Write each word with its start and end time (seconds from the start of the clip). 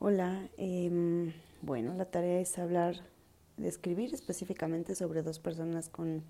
Hola, 0.00 0.48
em, 0.58 1.32
bueno, 1.60 1.92
la 1.94 2.04
tarea 2.04 2.38
es 2.38 2.56
hablar, 2.56 2.94
de 3.56 3.66
escribir 3.66 4.14
específicamente 4.14 4.94
sobre 4.94 5.22
dos 5.22 5.40
personas 5.40 5.88
con 5.88 6.22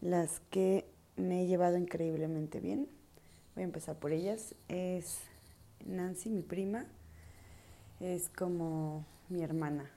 las 0.00 0.40
que 0.50 0.84
me 1.14 1.42
he 1.42 1.46
llevado 1.46 1.76
increíblemente 1.76 2.58
bien. 2.58 2.88
Voy 3.54 3.62
a 3.62 3.66
empezar 3.66 4.00
por 4.00 4.10
ellas. 4.10 4.56
Es 4.66 5.20
Nancy, 5.86 6.28
mi 6.28 6.42
prima, 6.42 6.86
es 8.00 8.28
como 8.28 9.06
mi 9.28 9.44
hermana. 9.44 9.88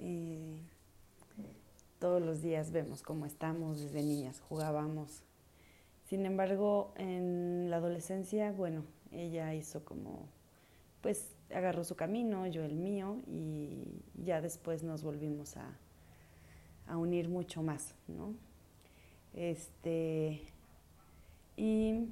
Eh, 0.00 0.58
todos 2.00 2.20
los 2.20 2.42
días 2.42 2.72
vemos 2.72 3.02
cómo 3.02 3.24
estamos 3.24 3.78
desde 3.78 4.02
niñas, 4.02 4.40
jugábamos. 4.48 5.22
Sin 6.08 6.26
embargo, 6.26 6.92
en 6.96 7.70
la 7.70 7.76
adolescencia, 7.76 8.50
bueno, 8.50 8.82
ella 9.12 9.54
hizo 9.54 9.84
como, 9.84 10.26
pues 11.02 11.31
agarró 11.54 11.84
su 11.84 11.94
camino, 11.96 12.46
yo 12.46 12.64
el 12.64 12.74
mío, 12.74 13.18
y 13.26 13.84
ya 14.24 14.40
después 14.40 14.82
nos 14.82 15.02
volvimos 15.02 15.56
a, 15.56 15.78
unir 16.96 17.28
mucho 17.30 17.62
más, 17.62 17.94
¿no? 18.06 18.34
Este, 19.34 20.42
y 21.56 22.08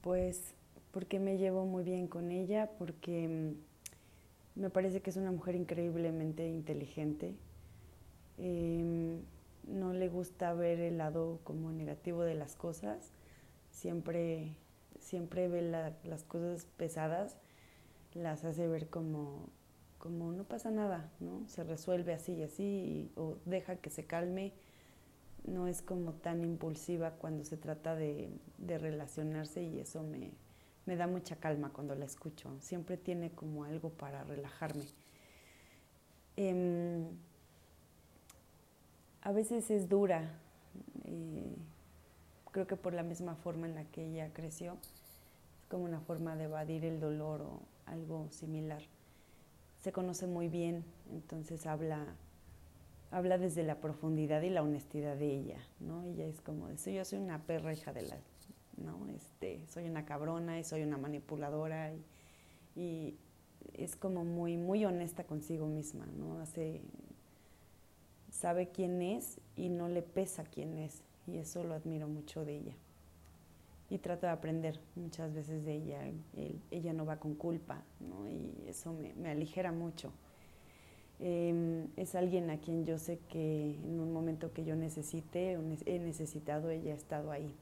pues, 0.00 0.54
porque 0.92 1.18
me 1.18 1.36
llevo 1.36 1.66
muy 1.66 1.84
bien 1.84 2.06
con 2.08 2.30
ella, 2.30 2.70
porque 2.78 3.28
mm, 4.56 4.60
me 4.60 4.70
parece 4.70 5.02
que 5.02 5.10
es 5.10 5.16
una 5.16 5.30
mujer 5.30 5.56
increíblemente 5.56 6.48
inteligente. 6.48 7.34
Em, 8.38 9.20
no 9.66 9.92
le 9.92 10.08
gusta 10.08 10.54
ver 10.54 10.80
el 10.80 10.98
lado 10.98 11.40
como 11.44 11.70
negativo 11.70 12.22
de 12.22 12.34
las 12.34 12.56
cosas, 12.56 13.10
siempre, 13.70 14.56
siempre 15.00 15.48
ve 15.48 15.62
las 16.04 16.24
cosas 16.24 16.66
pesadas 16.78 17.36
las 18.14 18.44
hace 18.44 18.66
ver 18.66 18.88
como, 18.88 19.48
como 19.98 20.32
no 20.32 20.44
pasa 20.44 20.70
nada, 20.70 21.10
¿no? 21.20 21.46
Se 21.48 21.64
resuelve 21.64 22.14
así 22.14 22.34
y 22.34 22.42
así, 22.42 23.10
o 23.16 23.36
deja 23.44 23.76
que 23.76 23.90
se 23.90 24.04
calme. 24.04 24.52
No 25.44 25.66
es 25.66 25.82
como 25.82 26.14
tan 26.14 26.42
impulsiva 26.42 27.12
cuando 27.12 27.44
se 27.44 27.56
trata 27.56 27.94
de, 27.94 28.30
relacionarse 28.58 29.62
y 29.62 29.78
eso 29.78 30.02
me, 30.02 30.30
me, 30.86 30.96
da 30.96 31.06
mucha 31.06 31.36
calma 31.36 31.70
cuando 31.70 31.94
la 31.94 32.06
escucho. 32.06 32.50
Siempre 32.60 32.96
tiene 32.96 33.30
como 33.30 33.64
algo 33.64 33.90
para 33.90 34.24
relajarme. 34.24 34.86
Em, 36.36 37.06
a 39.22 39.32
veces 39.32 39.70
es 39.70 39.88
dura, 39.88 40.38
eh, 41.04 41.56
creo 42.50 42.66
que 42.66 42.76
por 42.76 42.94
la 42.94 43.02
misma 43.02 43.36
forma 43.36 43.66
en 43.66 43.74
la 43.74 43.84
que 43.84 44.06
ella 44.06 44.32
creció, 44.32 44.78
es 45.60 45.66
como 45.68 45.84
una 45.84 46.00
forma 46.00 46.36
de 46.36 46.44
evadir 46.44 46.84
el 46.84 47.00
dolor 47.00 47.42
o, 47.42 47.60
algo 47.86 48.28
similar. 48.30 48.82
Se 49.80 49.92
conoce 49.92 50.26
muy 50.26 50.48
bien, 50.48 50.84
entonces 51.10 51.66
habla, 51.66 52.16
habla 53.10 53.38
desde 53.38 53.62
la 53.62 53.80
profundidad 53.80 54.42
y 54.42 54.50
la 54.50 54.62
honestidad 54.62 55.16
de 55.16 55.30
ella, 55.30 55.58
¿no? 55.80 56.02
Ella 56.04 56.26
es 56.26 56.40
como, 56.40 56.68
dice, 56.68 56.94
yo 56.94 57.04
soy 57.04 57.18
una 57.18 57.42
perra 57.42 57.72
hija 57.72 57.92
de 57.92 58.02
la, 58.02 58.16
¿no? 58.76 59.06
Este, 59.08 59.66
soy 59.68 59.88
una 59.88 60.04
cabrona 60.04 60.58
y 60.58 60.64
soy 60.64 60.82
una 60.82 60.96
manipuladora 60.96 61.92
y, 62.74 63.16
es 63.72 63.96
como 63.96 64.24
muy, 64.24 64.58
muy 64.58 64.84
honesta 64.84 65.24
consigo 65.24 65.66
misma, 65.66 66.06
¿no? 66.18 66.38
Hace, 66.40 66.82
sabe 68.30 68.68
quién 68.68 69.00
es 69.00 69.40
y 69.56 69.68
no 69.68 69.88
le 69.88 70.02
pesa 70.02 70.44
quién 70.44 70.76
es 70.76 71.02
y 71.26 71.38
eso 71.38 71.64
lo 71.64 71.74
admiro 71.74 72.06
mucho 72.06 72.44
de 72.44 72.58
ella 72.58 72.74
y 73.94 73.98
trato 73.98 74.26
de 74.26 74.32
aprender 74.32 74.80
muchas 74.96 75.32
veces 75.32 75.64
de 75.64 75.74
ella. 75.74 76.00
ella 76.72 76.92
no 76.92 77.06
va 77.06 77.20
con 77.20 77.36
culpa, 77.36 77.84
¿no? 78.00 78.28
y 78.28 78.52
eso 78.66 78.92
me, 78.92 79.30
aligera 79.30 79.70
mucho. 79.70 80.12
Em, 81.20 81.86
es 81.96 82.16
alguien 82.16 82.50
a 82.50 82.58
quien 82.58 82.84
yo 82.84 82.98
sé 82.98 83.20
que 83.28 83.76
en 83.84 84.00
un 84.00 84.12
momento 84.12 84.52
que 84.52 84.64
yo 84.64 84.74
necesite, 84.74 85.52
he 85.86 85.98
necesitado, 86.00 86.70
ella 86.70 86.92
ha 86.92 86.96
estado 86.96 87.30
ahí. 87.30 87.54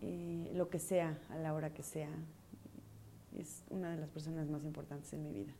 Eh, 0.00 0.50
lo 0.54 0.70
que 0.70 0.78
sea, 0.78 1.18
a 1.28 1.36
la 1.36 1.52
hora 1.52 1.74
que 1.74 1.82
sea, 1.82 2.08
es 3.38 3.62
una 3.68 3.90
de 3.90 3.98
las 3.98 4.08
personas 4.08 4.48
más 4.48 4.64
importantes 4.64 5.12
en 5.12 5.22
mi 5.22 5.32
vida. 5.34 5.52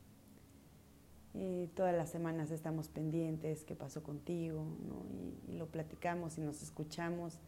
Eh, 1.35 1.69
todas 1.75 1.95
las 1.95 2.09
semanas 2.09 2.51
estamos 2.51 2.89
pendientes, 2.89 3.63
qué 3.65 3.75
pasó 3.75 4.03
contigo, 4.03 4.65
¿no? 4.89 5.05
y, 5.11 5.53
y 5.53 5.59
lo 5.59 5.67
platicamos 5.67 6.39
y 6.39 6.41
nos 6.41 6.63
escuchamos 6.63 7.39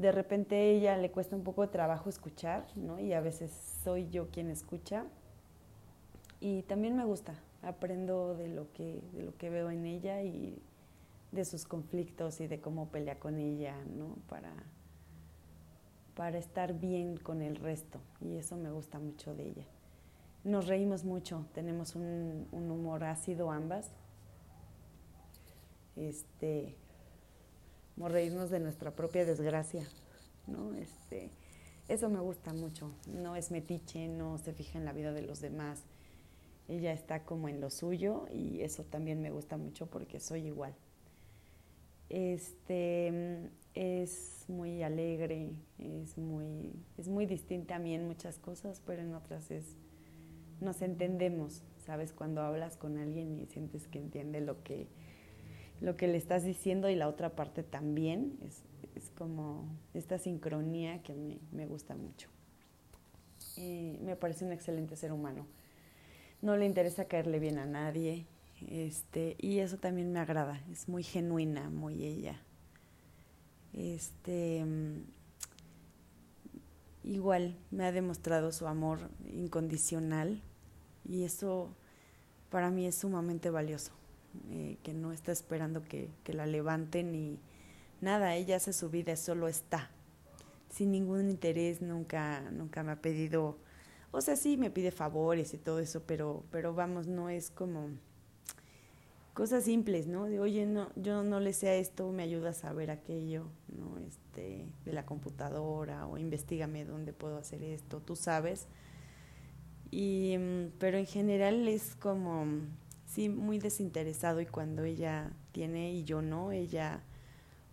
de 0.00 0.12
repente 0.12 0.70
ella 0.70 0.96
le 0.96 1.10
cuesta 1.10 1.36
un 1.36 1.44
poco 1.44 1.62
de 1.62 1.68
trabajo 1.68 2.08
escuchar, 2.08 2.66
¿no? 2.76 2.98
Y 2.98 3.12
a 3.12 3.20
veces 3.20 3.50
soy 3.84 4.08
yo 4.08 4.30
quien 4.30 4.50
escucha. 4.50 5.04
Y 6.40 6.62
también 6.62 6.96
me 6.96 7.04
gusta, 7.04 7.34
aprendo 7.62 8.34
de 8.34 8.48
lo 8.48 8.72
que, 8.72 9.02
de 9.12 9.22
lo 9.22 9.36
que 9.36 9.50
veo 9.50 9.70
en 9.70 9.84
ella 9.84 10.22
y 10.22 10.58
de 11.32 11.44
sus 11.44 11.66
conflictos 11.66 12.40
y 12.40 12.46
de 12.46 12.60
cómo 12.60 12.88
pelea 12.88 13.18
con 13.18 13.38
ella, 13.38 13.76
¿no? 13.96 14.16
Para, 14.28 14.52
para 16.14 16.38
estar 16.38 16.72
bien 16.72 17.18
con 17.18 17.42
el 17.42 17.56
resto. 17.56 18.00
Y 18.20 18.36
eso 18.36 18.56
me 18.56 18.70
gusta 18.70 18.98
mucho 18.98 19.34
de 19.34 19.48
ella. 19.48 19.66
Nos 20.44 20.66
reímos 20.66 21.04
mucho, 21.04 21.44
tenemos 21.52 21.94
un, 21.94 22.48
un 22.52 22.70
humor 22.70 23.04
ácido 23.04 23.50
ambas. 23.50 23.90
Este, 25.96 26.74
reírnos 28.08 28.50
de 28.50 28.60
nuestra 28.60 28.92
propia 28.92 29.24
desgracia, 29.24 29.86
¿no? 30.46 30.74
Este, 30.74 31.30
eso 31.88 32.08
me 32.08 32.20
gusta 32.20 32.52
mucho, 32.52 32.92
no 33.06 33.36
es 33.36 33.50
metiche, 33.50 34.08
no 34.08 34.38
se 34.38 34.52
fija 34.52 34.78
en 34.78 34.84
la 34.84 34.92
vida 34.92 35.12
de 35.12 35.22
los 35.22 35.40
demás, 35.40 35.82
ella 36.68 36.92
está 36.92 37.24
como 37.24 37.48
en 37.48 37.60
lo 37.60 37.68
suyo 37.68 38.26
y 38.32 38.60
eso 38.60 38.84
también 38.84 39.20
me 39.20 39.30
gusta 39.30 39.56
mucho 39.56 39.86
porque 39.86 40.20
soy 40.20 40.46
igual. 40.46 40.72
Este, 42.08 43.50
es 43.74 44.44
muy 44.48 44.82
alegre, 44.82 45.50
es 45.78 46.16
muy, 46.16 46.72
es 46.96 47.08
muy 47.08 47.26
distinta 47.26 47.76
a 47.76 47.78
mí 47.78 47.94
en 47.94 48.06
muchas 48.06 48.38
cosas, 48.38 48.80
pero 48.86 49.02
en 49.02 49.14
otras 49.14 49.50
es, 49.50 49.64
nos 50.60 50.82
entendemos, 50.82 51.62
¿sabes? 51.84 52.12
Cuando 52.12 52.40
hablas 52.42 52.76
con 52.76 52.98
alguien 52.98 53.38
y 53.38 53.46
sientes 53.46 53.88
que 53.88 53.98
entiende 53.98 54.40
lo 54.40 54.62
que 54.62 54.86
lo 55.80 55.96
que 55.96 56.08
le 56.08 56.16
estás 56.16 56.44
diciendo 56.44 56.88
y 56.88 56.94
la 56.94 57.08
otra 57.08 57.34
parte 57.34 57.62
también. 57.62 58.38
Es, 58.46 58.62
como 59.16 59.66
esta 59.94 60.18
sincronía 60.18 61.02
que 61.02 61.14
me, 61.52 61.66
gusta 61.66 61.94
mucho. 61.94 62.28
me 63.56 64.16
parece 64.16 64.44
un 64.44 64.52
excelente 64.52 64.96
ser 64.96 65.12
humano. 65.12 65.46
No 66.42 66.56
le 66.56 66.66
interesa 66.66 67.04
caerle 67.06 67.38
bien 67.38 67.58
a 67.58 67.66
nadie. 67.66 68.26
Este, 68.68 69.36
y 69.38 69.58
eso 69.58 69.78
también 69.78 70.12
me 70.12 70.20
agrada. 70.20 70.62
Es 70.70 70.88
muy 70.88 71.02
genuina, 71.02 71.70
muy 71.70 72.04
ella. 72.04 72.40
Este, 73.72 74.64
igual 77.04 77.56
me 77.70 77.84
ha 77.84 77.92
demostrado 77.92 78.52
su 78.52 78.66
amor 78.66 79.10
incondicional 79.32 80.42
y 81.08 81.24
eso 81.24 81.74
para 82.50 82.70
mí 82.70 82.86
es 82.86 82.96
sumamente 82.96 83.50
valioso. 83.50 83.92
Eh, 84.50 84.78
que 84.84 84.94
no 84.94 85.12
está 85.12 85.32
esperando 85.32 85.82
que, 85.82 86.08
la 86.26 86.46
levanten 86.46 87.14
y 87.16 87.38
nada, 88.00 88.36
ella 88.36 88.56
hace 88.56 88.72
su 88.72 88.88
vida, 88.88 89.16
solo 89.16 89.48
está, 89.48 89.90
sin 90.68 90.92
ningún 90.92 91.30
interés, 91.30 91.82
nunca, 91.82 92.40
nunca 92.52 92.84
me 92.84 92.92
ha 92.92 93.02
pedido, 93.02 93.58
o 94.12 94.20
sea, 94.20 94.36
sí 94.36 94.56
me 94.56 94.70
pide 94.70 94.92
favores 94.92 95.52
y 95.52 95.58
todo 95.58 95.80
eso, 95.80 96.04
pero, 96.06 96.44
pero 96.52 96.74
vamos, 96.74 97.08
no 97.08 97.28
es 97.28 97.50
como 97.50 97.88
cosas 99.34 99.64
simples, 99.64 100.06
¿no? 100.06 100.26
De, 100.26 100.38
oye, 100.38 100.64
no, 100.64 100.90
yo 100.94 101.24
no 101.24 101.40
le 101.40 101.52
sé 101.52 101.68
a 101.68 101.74
esto, 101.74 102.12
me 102.12 102.22
ayuda 102.22 102.50
a 102.50 102.54
saber 102.54 102.92
aquello, 102.92 103.46
¿no? 103.68 103.98
Este, 103.98 104.64
de 104.84 104.92
la 104.92 105.04
computadora, 105.06 106.06
o 106.06 106.18
investigame 106.18 106.84
dónde 106.84 107.12
puedo 107.12 107.36
hacer 107.36 107.64
esto, 107.64 108.00
tú 108.00 108.14
sabes. 108.14 108.68
Y, 109.90 110.36
mm, 110.38 110.72
pero 110.78 110.98
en 110.98 111.06
general 111.06 111.66
es 111.66 111.96
como 111.96 112.46
sí, 113.10 113.28
muy 113.28 113.58
desinteresado 113.58 114.40
y 114.40 114.46
cuando 114.46 114.84
ella 114.84 115.30
tiene 115.52 115.92
y 115.92 116.04
yo 116.04 116.22
no, 116.22 116.52
ella 116.52 117.00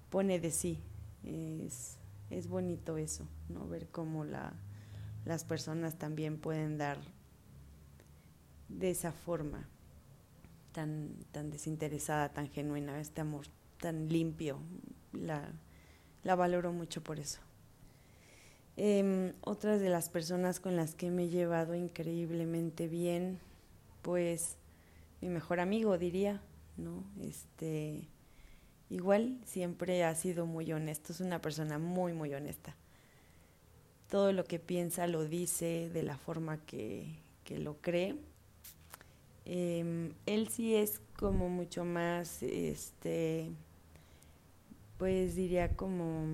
pone 0.10 0.40
de 0.40 0.52
sí. 0.52 0.80
Es, 1.24 1.98
es 2.30 2.48
bonito 2.48 2.98
eso, 2.98 3.28
¿no? 3.50 3.68
Ver 3.68 3.88
cómo 3.88 4.24
la, 4.24 4.54
las 5.26 5.44
personas 5.44 5.98
también 5.98 6.38
pueden 6.38 6.78
dar 6.78 6.98
de 8.70 8.92
esa 8.92 9.12
forma 9.12 9.68
tan, 10.72 11.10
tan 11.32 11.52
desinteresada, 11.52 12.30
tan 12.30 12.50
genuina, 12.50 13.00
este 13.00 13.22
amor 13.22 13.46
tan 13.80 14.10
limpio. 14.10 14.60
La, 15.14 15.52
la 16.24 16.36
valoro 16.36 16.72
mucho 16.72 17.04
por 17.04 17.20
eso. 17.20 17.40
Eh, 18.76 19.34
otras 19.42 19.82
de 19.82 19.90
las 19.90 20.10
personas 20.10 20.60
con 20.60 20.76
las 20.76 20.94
que 20.94 21.10
me 21.10 21.24
he 21.24 21.30
llevado 21.30 21.74
increíblemente 21.74 22.88
bien, 22.88 23.40
pues 24.04 24.57
mi 25.22 25.30
mejor 25.30 25.60
amigo, 25.60 25.98
diría, 25.98 26.42
¿no? 26.78 27.04
Este, 27.22 28.08
igual 28.90 29.40
siempre 29.46 30.04
ha 30.04 30.14
sido 30.16 30.46
muy 30.46 30.72
honesto, 30.72 31.12
es 31.12 31.20
una 31.20 31.42
persona 31.42 31.80
muy, 31.80 32.14
muy 32.14 32.34
honesta. 32.34 32.76
Todo 34.10 34.32
lo 34.32 34.46
que 34.46 34.60
piensa 34.60 35.08
lo 35.08 35.26
dice 35.26 35.90
de 35.94 36.04
la 36.04 36.18
forma 36.18 36.58
que, 36.66 37.20
que 37.44 37.60
lo 37.60 37.78
cree. 37.82 38.16
Em, 39.46 40.14
él 40.26 40.50
sí 40.50 40.76
es 40.76 41.02
como 41.18 41.50
mucho 41.50 41.86
más, 41.86 42.44
este, 42.44 43.50
pues 44.98 45.36
diría 45.36 45.76
como 45.76 46.26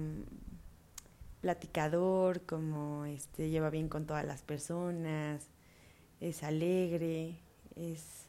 platicador, 1.42 2.42
como 2.42 3.06
este, 3.06 3.50
lleva 3.50 3.70
bien 3.70 3.90
con 3.90 4.06
todas 4.06 4.26
las 4.26 4.42
personas, 4.42 5.46
es 6.22 6.42
alegre, 6.42 7.38
es 7.76 8.23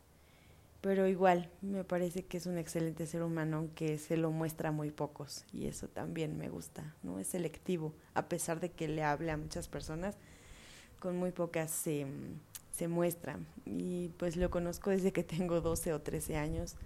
pero 0.84 1.08
igual 1.08 1.48
me 1.62 1.82
parece 1.82 2.26
que 2.26 2.36
es 2.36 2.44
un 2.44 2.58
excelente 2.58 3.06
ser 3.06 3.22
humano 3.22 3.56
aunque 3.56 3.96
se 3.96 4.18
lo 4.18 4.30
muestra 4.30 4.68
a 4.68 4.72
muy 4.72 4.90
pocos 4.90 5.46
y 5.50 5.64
eso 5.64 5.88
también 5.88 6.36
me 6.36 6.50
gusta, 6.50 6.94
¿no? 7.02 7.18
Es 7.18 7.28
selectivo, 7.28 7.94
a 8.12 8.28
pesar 8.28 8.60
de 8.60 8.70
que 8.70 8.86
le 8.86 9.02
hable 9.02 9.30
a 9.30 9.38
muchas 9.38 9.66
personas, 9.66 10.18
con 11.00 11.16
muy 11.16 11.32
pocas 11.32 11.70
se, 11.70 12.04
se 12.70 12.86
muestra 12.86 13.38
y 13.64 14.10
pues 14.18 14.36
lo 14.36 14.50
conozco 14.50 14.90
desde 14.90 15.10
que 15.10 15.24
tengo 15.24 15.62
12 15.62 15.94
o 15.94 16.02
13 16.02 16.36
años 16.36 16.76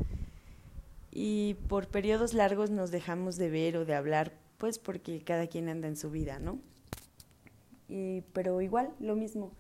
y 1.11 1.55
por 1.67 1.89
periodos 1.89 2.35
largos 2.35 2.71
nos 2.71 2.93
dejamos 2.93 3.37
de 3.37 3.51
ver 3.51 3.79
o 3.79 3.85
de 3.85 3.97
hablar 3.97 4.33
pues 4.59 4.79
porque 4.79 5.23
cada 5.25 5.49
quien 5.49 5.69
anda 5.69 5.89
en 5.89 5.97
su 5.97 6.13
vida, 6.13 6.39
¿no? 6.39 6.61
Y, 7.89 8.21
pero 8.33 8.61
igual, 8.61 8.95
lo 9.01 9.17
mismo 9.17 9.51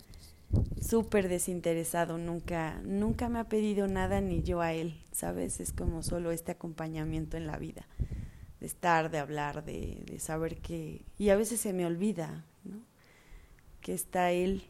súper 0.80 1.28
desinteresado, 1.28 2.18
nunca, 2.18 2.80
nunca 2.84 3.28
me 3.28 3.38
ha 3.38 3.48
pedido 3.48 3.86
nada 3.86 4.20
ni 4.20 4.42
yo 4.42 4.60
a 4.60 4.72
él, 4.72 5.00
¿sabes? 5.12 5.60
Es 5.60 5.72
como 5.72 6.02
solo 6.02 6.30
este 6.30 6.52
acompañamiento 6.52 7.36
en 7.36 7.46
la 7.46 7.58
vida, 7.58 7.86
de 8.60 8.66
estar, 8.66 9.10
de 9.10 9.18
hablar, 9.18 9.64
de, 9.64 10.02
de 10.06 10.18
saber 10.18 10.58
que... 10.58 11.04
Y 11.18 11.28
a 11.28 11.36
veces 11.36 11.60
se 11.60 11.72
me 11.72 11.86
olvida, 11.86 12.44
¿no? 12.64 12.80
Que 13.80 13.92
está 13.92 14.32
él, 14.32 14.62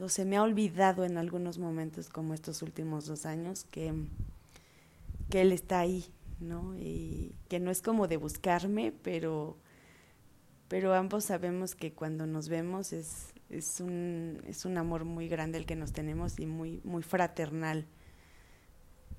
o 0.00 0.08
se 0.08 0.24
me 0.24 0.36
ha 0.36 0.42
olvidado 0.42 1.04
en 1.04 1.18
algunos 1.18 1.58
momentos, 1.58 2.08
como 2.08 2.34
estos 2.34 2.62
últimos 2.62 3.06
dos 3.06 3.26
años, 3.26 3.64
que, 3.64 3.92
que 5.30 5.42
él 5.42 5.52
está 5.52 5.80
ahí, 5.80 6.06
¿no? 6.40 6.76
Y 6.78 7.34
que 7.48 7.60
no 7.60 7.70
es 7.70 7.82
como 7.82 8.08
de 8.08 8.16
buscarme, 8.16 8.92
pero, 9.02 9.58
pero 10.68 10.94
ambos 10.94 11.24
sabemos 11.24 11.74
que 11.74 11.92
cuando 11.92 12.26
nos 12.26 12.48
vemos 12.48 12.92
es 12.92 13.34
es 13.50 13.80
un, 13.80 14.42
es 14.46 14.64
un 14.64 14.78
amor 14.78 15.04
muy 15.04 15.28
grande 15.28 15.58
el 15.58 15.66
que 15.66 15.76
nos 15.76 15.92
tenemos 15.92 16.38
y 16.38 16.46
muy, 16.46 16.80
muy 16.84 17.02
fraternal. 17.02 17.86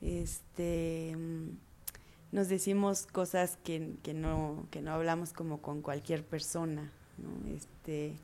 Este, 0.01 1.15
nos 2.31 2.49
decimos 2.49 3.07
cosas 3.07 3.57
que, 3.63 3.95
que, 4.03 4.13
no, 4.13 4.67
que 4.69 4.81
no 4.81 4.91
hablamos 4.91 5.33
como 5.33 5.61
con 5.61 5.81
cualquier 5.81 6.25
persona, 6.25 6.91
¿no? 7.17 7.49
Este, 7.55 8.15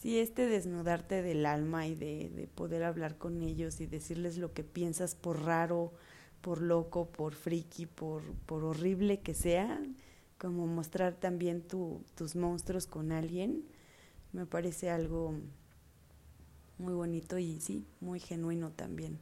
sí, 0.00 0.18
este 0.18 0.46
desnudarte 0.46 1.22
del 1.22 1.46
alma 1.46 1.86
y 1.86 1.94
de, 1.94 2.28
de 2.28 2.46
poder 2.46 2.84
hablar 2.84 3.16
con 3.16 3.42
ellos 3.42 3.80
y 3.80 3.86
decirles 3.86 4.36
lo 4.36 4.52
que 4.52 4.64
piensas 4.64 5.14
por 5.14 5.44
raro, 5.44 5.92
por 6.40 6.60
loco, 6.60 7.06
por 7.06 7.34
friki, 7.34 7.86
por, 7.86 8.22
por 8.46 8.64
horrible 8.64 9.20
que 9.20 9.34
sea, 9.34 9.80
como 10.40 10.66
mostrar 10.66 11.14
también 11.14 11.60
tu, 11.60 12.02
tus 12.14 12.34
monstruos 12.34 12.86
con 12.86 13.12
alguien, 13.12 13.62
me 14.32 14.46
parece 14.46 14.88
algo 14.88 15.34
muy 16.78 16.94
bonito 16.94 17.36
y 17.36 17.60
sí, 17.60 17.84
muy 18.00 18.20
genuino 18.20 18.70
también. 18.70 19.18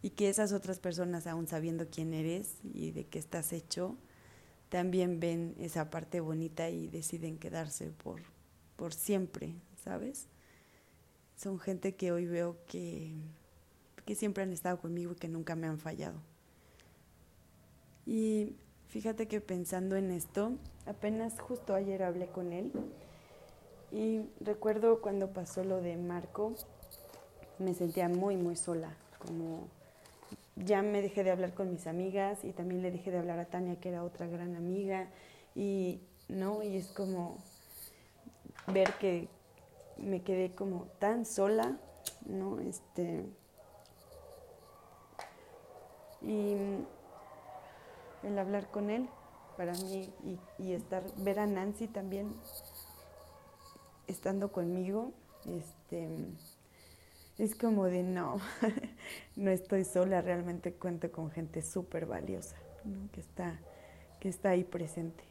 Y 0.00 0.10
que 0.10 0.30
esas 0.30 0.52
otras 0.52 0.80
personas, 0.80 1.26
aún 1.26 1.46
sabiendo 1.48 1.88
quién 1.90 2.14
eres 2.14 2.54
y 2.64 2.92
de 2.92 3.04
qué 3.04 3.18
estás 3.18 3.52
hecho, 3.52 3.98
también 4.70 5.20
ven 5.20 5.54
esa 5.58 5.90
parte 5.90 6.20
bonita 6.20 6.70
y 6.70 6.88
deciden 6.88 7.36
quedarse 7.36 7.90
por, 7.90 8.22
por 8.76 8.94
siempre, 8.94 9.54
¿sabes? 9.84 10.28
Son 11.36 11.58
gente 11.58 11.94
que 11.94 12.10
hoy 12.10 12.24
veo 12.24 12.56
que, 12.66 13.12
que 14.06 14.14
siempre 14.14 14.44
han 14.44 14.52
estado 14.52 14.80
conmigo 14.80 15.12
y 15.12 15.16
que 15.16 15.28
nunca 15.28 15.56
me 15.56 15.66
han 15.66 15.78
fallado. 15.78 16.22
Y 18.06 18.54
Fíjate 18.88 19.28
que 19.28 19.42
pensando 19.42 19.96
en 19.96 20.10
esto, 20.10 20.52
apenas 20.86 21.38
justo 21.38 21.74
ayer 21.74 22.02
hablé 22.02 22.28
con 22.28 22.54
él 22.54 22.72
y 23.92 24.22
recuerdo 24.40 25.02
cuando 25.02 25.28
pasó 25.34 25.62
lo 25.62 25.82
de 25.82 25.98
Marco, 25.98 26.54
me 27.58 27.74
sentía 27.74 28.08
muy, 28.08 28.36
muy 28.36 28.56
sola, 28.56 28.96
como 29.18 29.68
ya 30.56 30.80
me 30.80 31.02
dejé 31.02 31.22
de 31.22 31.30
hablar 31.30 31.52
con 31.52 31.70
mis 31.70 31.86
amigas 31.86 32.44
y 32.44 32.52
también 32.52 32.80
le 32.80 32.90
dejé 32.90 33.10
de 33.10 33.18
hablar 33.18 33.38
a 33.38 33.44
Tania, 33.44 33.76
que 33.78 33.90
era 33.90 34.02
otra 34.02 34.26
gran 34.26 34.56
amiga, 34.56 35.08
y 35.54 36.00
no, 36.28 36.62
y 36.62 36.76
es 36.76 36.88
como 36.88 37.36
ver 38.68 38.92
que 38.94 39.28
me 39.98 40.22
quedé 40.22 40.54
como 40.54 40.86
tan 40.98 41.26
sola, 41.26 41.76
¿no? 42.26 42.58
Este. 42.60 43.26
Y 46.22 46.56
el 48.22 48.38
hablar 48.38 48.70
con 48.70 48.90
él 48.90 49.08
para 49.56 49.72
mí 49.72 50.12
y, 50.58 50.72
estar, 50.72 51.04
ver 51.16 51.40
a 51.40 51.46
Nancy 51.46 51.88
también 51.88 52.32
estando 54.06 54.52
conmigo, 54.52 55.12
este, 55.46 56.08
es 57.38 57.54
como 57.54 57.86
de 57.86 58.02
no, 58.02 58.38
no 59.36 59.50
estoy 59.50 59.84
sola, 59.84 60.20
realmente 60.20 60.72
cuento 60.72 61.10
con 61.10 61.30
gente 61.30 61.62
súper 61.62 62.06
valiosa, 62.06 62.56
que, 63.12 63.20
está, 63.20 63.58
que 64.20 64.28
está 64.28 64.50
ahí 64.50 64.64
presente 64.64 65.28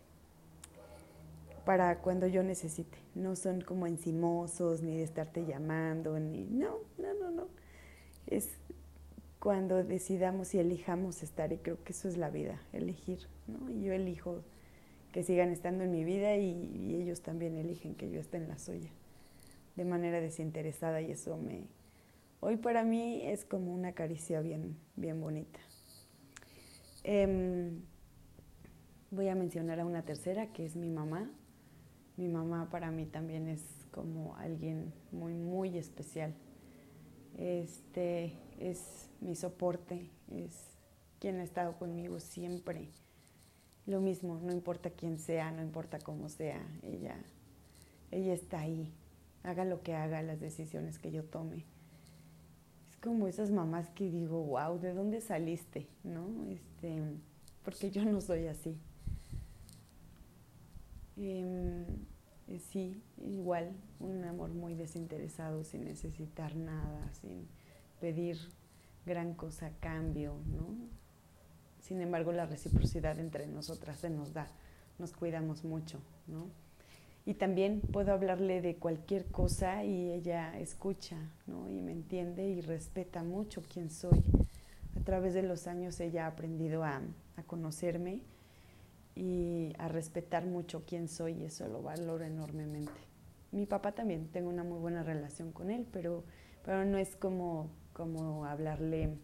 para 1.67 1.99
cuando 1.99 2.27
yo 2.27 2.43
necesite. 2.43 2.97
No 3.13 3.35
son 3.35 3.59
como 3.59 3.87
encimosos, 3.87 4.81
ni 4.81 4.95
de 4.95 5.03
estarte 5.03 5.45
llamando, 5.45 6.17
ni 6.17 6.45
no, 6.45 6.77
no, 6.97 7.13
no, 7.13 7.29
no. 7.29 7.47
Es 8.25 8.51
cuando 9.39 9.83
decidamos 9.83 10.53
y 10.53 10.59
elijamos 10.59 11.23
estar, 11.23 11.53
y 11.53 11.57
creo 11.57 11.83
que 11.83 11.93
eso 11.93 12.07
es 12.07 12.17
la 12.17 12.29
vida, 12.29 12.61
elegir, 12.73 13.19
¿no? 13.47 13.69
Y 13.69 13.83
yo 13.83 13.93
elijo 13.93 14.43
que 15.11 15.23
sigan 15.23 15.51
estando 15.51 15.83
en 15.83 15.91
mi 15.91 16.03
vida 16.03 16.35
y, 16.37 16.95
ellos 16.95 17.21
también 17.21 17.57
eligen 17.57 17.95
que 17.95 18.09
yo 18.09 18.19
esté 18.19 18.37
en 18.37 18.47
la 18.47 18.57
suya, 18.57 18.89
de 19.75 19.85
manera 19.85 20.19
desinteresada 20.19 21.01
y 21.01 21.11
eso 21.11 21.37
me, 21.37 21.67
hoy 22.39 22.57
para 22.57 22.83
mí 22.83 23.21
es 23.23 23.45
como 23.45 23.73
una 23.73 23.93
caricia 23.93 24.41
bien, 24.41 24.77
bien 24.95 25.21
bonita. 25.21 25.59
Em, 27.03 27.81
voy 29.11 29.29
a 29.29 29.35
mencionar 29.35 29.79
a 29.79 29.85
una 29.85 30.03
tercera 30.03 30.51
que 30.51 30.65
es 30.65 30.75
mi 30.75 30.89
mamá. 30.89 31.31
Mi 32.17 32.27
mamá 32.27 32.69
para 32.69 32.91
mí 32.91 33.05
también 33.05 33.47
es 33.47 33.63
como 33.91 34.35
alguien 34.35 34.91
muy, 35.11 35.33
muy 35.33 35.77
especial. 35.77 36.33
Este, 37.37 38.33
es 38.59 39.09
mi 39.21 39.35
soporte, 39.35 40.09
es 40.31 40.53
quien 41.19 41.39
ha 41.39 41.43
estado 41.43 41.77
conmigo 41.77 42.19
siempre. 42.19 42.89
Lo 43.85 44.01
mismo, 44.01 44.39
no 44.43 44.51
importa 44.51 44.89
quién 44.89 45.17
sea, 45.19 45.51
no 45.51 45.61
importa 45.61 45.99
cómo 45.99 46.29
sea, 46.29 46.61
ella, 46.83 47.15
ella 48.11 48.33
está 48.33 48.59
ahí, 48.59 48.91
haga 49.43 49.63
lo 49.63 49.81
que 49.81 49.93
haga, 49.93 50.21
las 50.21 50.39
decisiones 50.39 50.99
que 50.99 51.11
yo 51.11 51.23
tome. 51.23 51.65
Es 52.89 52.97
como 52.97 53.27
esas 53.27 53.51
mamás 53.51 53.87
que 53.89 54.09
digo, 54.09 54.43
wow, 54.43 54.79
¿de 54.79 54.93
dónde 54.93 55.21
saliste? 55.21 55.87
¿No? 56.03 56.45
Este, 56.49 57.01
porque 57.63 57.91
yo 57.91 58.03
no 58.03 58.19
soy 58.19 58.47
así. 58.47 58.77
Em, 61.15 61.85
eh, 62.47 62.59
sí, 62.59 63.01
igual, 63.17 63.71
un 63.99 64.23
amor 64.23 64.49
muy 64.51 64.73
desinteresado, 64.73 65.63
sin 65.63 65.83
necesitar 65.83 66.55
nada, 66.55 67.11
sin 67.13 67.47
pedir 67.99 68.37
gran 69.05 69.33
cosa 69.33 69.67
a 69.67 69.71
cambio, 69.71 70.35
¿no? 70.47 70.67
Sin 71.81 72.01
embargo, 72.01 72.31
la 72.31 72.45
reciprocidad 72.45 73.19
entre 73.19 73.47
nosotras 73.47 73.99
se 73.99 74.09
nos 74.09 74.33
da, 74.33 74.47
nos 74.97 75.13
cuidamos 75.13 75.63
mucho, 75.63 75.99
¿no? 76.27 76.47
Y 77.25 77.33
también 77.33 77.81
puedo 77.81 78.13
hablarle 78.13 78.61
de 78.61 78.77
cualquier 78.77 79.25
cosa 79.25 79.83
y 79.83 80.11
ella 80.11 80.57
escucha, 80.57 81.17
¿no? 81.45 81.69
Y 81.69 81.81
me 81.81 81.91
entiende 81.91 82.47
y 82.47 82.61
respeta 82.61 83.23
mucho 83.23 83.61
quién 83.61 83.89
soy. 83.89 84.23
A 84.95 85.01
través 85.01 85.33
de 85.33 85.43
los 85.43 85.67
años 85.67 85.99
ella 85.99 86.25
ha 86.25 86.29
aprendido 86.29 86.85
a, 86.85 87.01
a 87.35 87.43
conocerme 87.43 88.21
y 89.17 89.73
a 89.79 89.87
respetar 89.87 90.45
mucho 90.45 90.83
quién 90.85 91.07
soy 91.07 91.33
y 91.33 91.45
eso 91.45 91.67
lo 91.67 91.81
valoro 91.81 92.23
enormemente. 92.23 92.91
Mi 93.51 93.65
papá 93.65 93.93
también, 93.93 94.27
tengo 94.27 94.49
una 94.49 94.63
muy 94.63 94.79
buena 94.79 95.03
relación 95.03 95.51
con 95.51 95.71
él, 95.71 95.87
pero, 95.91 96.23
pero 96.63 96.85
no 96.85 96.97
es 96.97 97.15
como 97.15 97.69
como 97.97 98.45
hablarle 98.45 99.17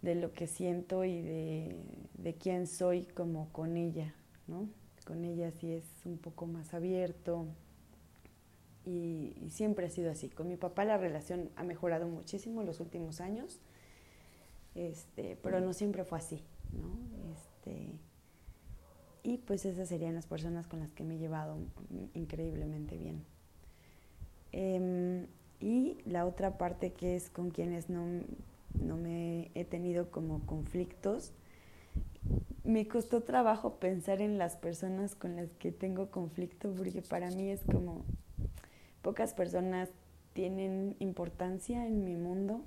de 0.00 0.14
lo 0.14 0.32
que 0.32 0.46
siento 0.46 1.04
y 1.04 1.20
de, 1.20 2.34
quién 2.40 2.66
soy 2.66 3.04
como 3.04 3.52
con 3.52 3.76
ella, 3.76 4.14
¿no? 4.46 4.70
Con 5.04 5.22
ella 5.22 5.50
sí 5.50 5.70
es 5.70 5.84
un 6.06 6.16
poco 6.16 6.46
más 6.46 6.72
abierto 6.72 7.46
y, 8.86 9.34
siempre 9.50 9.86
ha 9.86 9.90
sido 9.90 10.10
así. 10.10 10.30
Con 10.30 10.48
mi 10.48 10.56
papá 10.56 10.86
la 10.86 10.96
relación 10.96 11.50
ha 11.56 11.62
mejorado 11.62 12.08
muchísimo 12.08 12.62
en 12.62 12.66
los 12.66 12.80
últimos 12.80 13.20
años, 13.20 13.60
este, 14.74 15.36
pero 15.42 15.60
no 15.60 15.74
siempre 15.74 16.04
fue 16.04 16.18
así, 16.18 16.42
¿no? 16.72 16.96
Este, 17.34 17.90
y 19.26 19.38
pues 19.38 19.64
esas 19.64 19.88
serían 19.88 20.14
las 20.14 20.26
personas 20.26 20.68
con 20.68 20.78
las 20.78 20.92
que 20.92 21.02
me 21.02 21.16
he 21.16 21.18
llevado 21.18 21.58
increíblemente 22.14 22.96
bien. 22.96 23.24
Em, 24.52 25.26
y 25.58 25.98
la 26.06 26.24
otra 26.24 26.58
parte 26.58 26.92
que 26.92 27.16
es 27.16 27.28
con 27.28 27.50
quienes 27.50 27.90
no, 27.90 28.06
no 28.80 28.96
me 28.96 29.50
he 29.56 29.64
tenido 29.64 30.12
como 30.12 30.46
conflictos, 30.46 31.32
me 32.62 32.86
costó 32.86 33.24
trabajo 33.24 33.80
pensar 33.80 34.22
en 34.22 34.38
las 34.38 34.56
personas 34.56 35.16
con 35.16 35.34
las 35.34 35.50
que 35.58 35.72
tengo 35.72 36.08
conflicto 36.12 36.72
porque 36.72 37.02
para 37.02 37.28
mí 37.30 37.50
es 37.50 37.62
como 37.64 38.04
pocas 39.02 39.34
personas 39.34 39.88
tienen 40.34 40.94
importancia 41.00 41.84
en 41.84 42.04
mi 42.04 42.14
mundo 42.14 42.60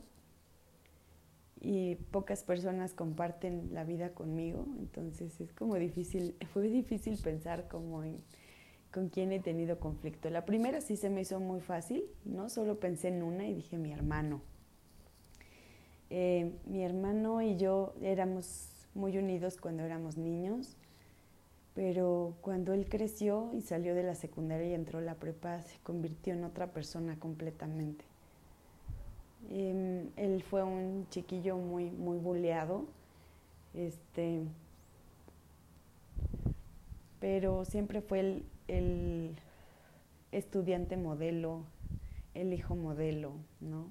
y 1.62 1.96
pocas 1.96 2.44
personas 2.44 2.94
comparten 2.94 3.74
la 3.74 3.84
vida 3.84 4.14
conmigo, 4.14 4.66
entonces 4.80 5.40
es 5.42 5.54
como 5.54 5.76
difícil, 5.76 6.36
fue 6.54 6.70
difícil 6.70 7.18
pensar 7.18 7.68
como 7.68 8.04
en 8.04 8.18
con 8.92 9.10
quién 9.10 9.32
he 9.32 9.40
tenido 9.40 9.80
conflicto. 9.80 10.30
La 10.30 10.46
primera 10.46 10.82
sí 10.82 10.98
se 10.98 11.10
me 11.10 11.22
hizo 11.22 11.40
muy 11.40 11.62
fácil, 11.62 12.04
¿no? 12.26 12.50
Solo 12.50 12.80
pensé 12.80 13.10
en 13.10 13.24
una 13.24 13.48
y 13.48 13.54
dije 13.54 13.78
mi 13.78 13.92
hermano. 13.92 14.42
Eh, 16.10 16.54
mi 16.66 16.84
hermano 16.84 17.42
y 17.42 17.56
yo 17.56 17.94
éramos 18.02 18.88
muy 18.96 19.18
unidos 19.18 19.58
cuando 19.58 19.84
éramos 19.84 20.18
niños, 20.18 20.76
pero 21.76 22.36
cuando 22.42 22.74
él 22.74 22.90
creció 22.90 23.52
y 23.54 23.62
salió 23.62 23.94
de 23.94 24.04
la 24.04 24.16
secundaria 24.16 24.70
y 24.70 24.74
entró 24.74 25.00
a 25.00 25.04
la 25.04 25.16
prepa, 25.16 25.62
se 25.62 25.78
convirtió 25.84 26.34
en 26.34 26.44
otra 26.44 26.74
persona 26.74 27.20
completamente. 27.20 28.09
Em, 29.48 30.10
él 30.18 30.44
fue 30.44 30.64
un 30.64 31.08
chiquillo 31.10 31.58
muy, 31.58 31.90
muy 31.90 32.18
buleado, 32.18 32.86
este, 33.74 34.44
pero 37.20 37.66
siempre 37.66 38.02
fue 38.02 38.20
el, 38.20 38.46
el 38.68 39.36
estudiante 40.32 40.98
modelo, 40.98 41.64
el 42.34 42.54
hijo 42.54 42.76
modelo, 42.76 43.34
¿no? 43.60 43.88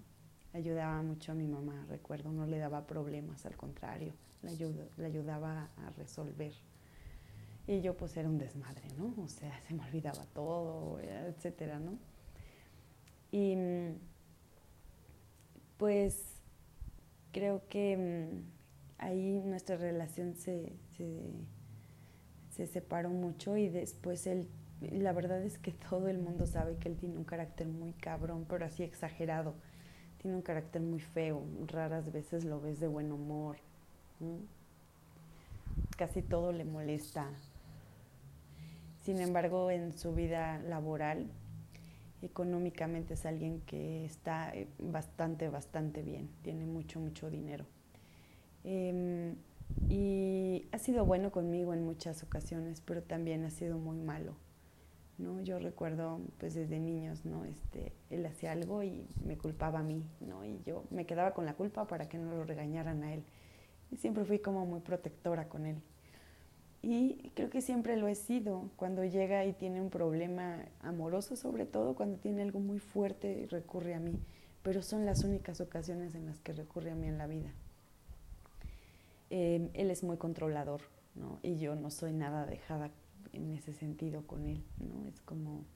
Ayudaba 0.52 1.02
mucho 1.02 1.32
a 1.32 1.34
mi 1.34 1.46
mamá, 1.46 1.86
recuerdo, 1.88 2.32
no 2.32 2.46
le 2.46 2.58
daba 2.58 2.86
problemas, 2.86 3.44
al 3.46 3.56
contrario, 3.56 4.12
le, 4.42 5.04
ayudaba 5.04 5.68
a 5.76 5.90
resolver. 5.96 6.52
Y 7.66 7.80
yo 7.80 7.96
pues 7.96 8.16
era 8.16 8.28
un 8.28 8.38
desmadre, 8.38 8.88
¿no? 8.96 9.14
O 9.22 9.28
sea, 9.28 9.60
se 9.68 9.74
me 9.74 9.84
olvidaba 9.84 10.24
todo, 10.34 11.00
etcétera, 11.00 11.78
¿no? 11.78 11.98
Y 13.30 13.56
pues 15.78 16.36
creo 17.32 17.62
que 17.68 17.96
mm, 17.96 18.58
ahí 18.98 19.40
nuestra 19.44 19.76
relación 19.76 20.34
se, 20.34 20.72
se, 22.50 22.66
separó 22.66 23.10
mucho 23.10 23.56
y 23.56 23.68
después 23.68 24.26
él, 24.26 24.48
la 24.80 25.12
verdad 25.12 25.40
es 25.42 25.58
que 25.58 25.72
todo 25.88 26.08
el 26.08 26.18
mundo 26.18 26.46
sabe 26.46 26.76
que 26.76 26.88
él 26.88 26.96
tiene 26.96 27.16
un 27.16 27.24
carácter 27.24 27.68
muy 27.68 27.92
cabrón, 27.92 28.44
pero 28.48 28.66
así 28.66 28.82
exagerado. 28.82 29.54
Tiene 30.20 30.36
un 30.36 30.42
carácter 30.42 30.82
muy 30.82 30.98
feo, 30.98 31.44
raras 31.68 32.12
veces 32.12 32.44
lo 32.44 32.60
ves 32.60 32.80
de 32.80 32.88
buen 32.88 33.12
humor. 33.12 33.56
Casi 35.96 36.22
todo 36.22 36.50
le 36.50 36.64
molesta. 36.64 37.30
Sin 39.04 39.20
embargo, 39.20 39.70
en 39.70 39.96
su 39.96 40.12
vida 40.12 40.58
laboral 40.58 41.30
económicamente 42.22 43.14
es 43.14 43.26
alguien 43.26 43.60
que 43.62 44.04
está 44.04 44.54
eh, 44.54 44.68
bastante, 44.78 45.48
bastante 45.48 46.02
bien, 46.02 46.28
tiene 46.42 46.66
mucho, 46.66 47.00
mucho 47.00 47.30
dinero. 47.30 47.64
Em, 48.64 49.36
y 49.88 50.68
ha 50.72 50.78
sido 50.78 51.04
bueno 51.04 51.30
conmigo 51.30 51.74
en 51.74 51.84
muchas 51.84 52.22
ocasiones, 52.22 52.80
pero 52.80 53.02
también 53.02 53.44
ha 53.44 53.50
sido 53.50 53.78
muy 53.78 53.98
malo. 53.98 54.34
¿no? 55.18 55.40
Yo 55.40 55.58
recuerdo 55.58 56.20
pues 56.38 56.54
desde 56.54 56.78
niños, 56.78 57.24
¿no? 57.24 57.44
Este, 57.44 57.92
él 58.08 58.24
hacía 58.24 58.52
algo 58.52 58.82
y 58.82 59.06
me 59.24 59.36
culpaba 59.36 59.80
a 59.80 59.82
mí, 59.82 60.04
¿no? 60.20 60.44
Y 60.44 60.62
yo 60.64 60.84
me 60.90 61.06
quedaba 61.06 61.34
con 61.34 61.44
la 61.44 61.54
culpa 61.54 61.86
para 61.86 62.08
que 62.08 62.18
no 62.18 62.30
lo 62.30 62.44
regañaran 62.44 63.02
a 63.02 63.12
él. 63.14 63.24
Y 63.90 63.96
siempre 63.96 64.24
fui 64.24 64.38
como 64.38 64.64
muy 64.64 64.80
protectora 64.80 65.48
con 65.48 65.66
él. 65.66 65.82
Y 66.90 67.32
creo 67.34 67.50
que 67.50 67.60
siempre 67.60 67.98
lo 67.98 68.08
he 68.08 68.14
sido. 68.14 68.70
Cuando 68.76 69.04
llega 69.04 69.44
y 69.44 69.52
tiene 69.52 69.82
un 69.82 69.90
problema 69.90 70.64
amoroso, 70.80 71.36
sobre 71.36 71.66
todo 71.66 71.94
cuando 71.94 72.16
tiene 72.16 72.40
algo 72.40 72.60
muy 72.60 72.78
fuerte, 72.78 73.46
recurre 73.50 73.92
a 73.92 74.00
mí. 74.00 74.18
Pero 74.62 74.80
son 74.80 75.04
las 75.04 75.22
únicas 75.22 75.60
ocasiones 75.60 76.14
en 76.14 76.24
las 76.24 76.38
que 76.38 76.54
recurre 76.54 76.90
a 76.90 76.94
mí 76.94 77.06
en 77.06 77.18
la 77.18 77.26
vida. 77.26 77.52
Em, 79.28 79.68
él 79.74 79.90
es 79.90 80.02
muy 80.02 80.16
controlador, 80.16 80.80
¿no? 81.14 81.38
Y 81.42 81.58
yo 81.58 81.74
no 81.74 81.90
soy 81.90 82.14
nada 82.14 82.46
dejada 82.46 82.90
en 83.34 83.52
ese 83.52 83.74
sentido 83.74 84.26
con 84.26 84.46
él, 84.46 84.64
¿no? 84.78 85.06
Es 85.08 85.20
como, 85.20 85.66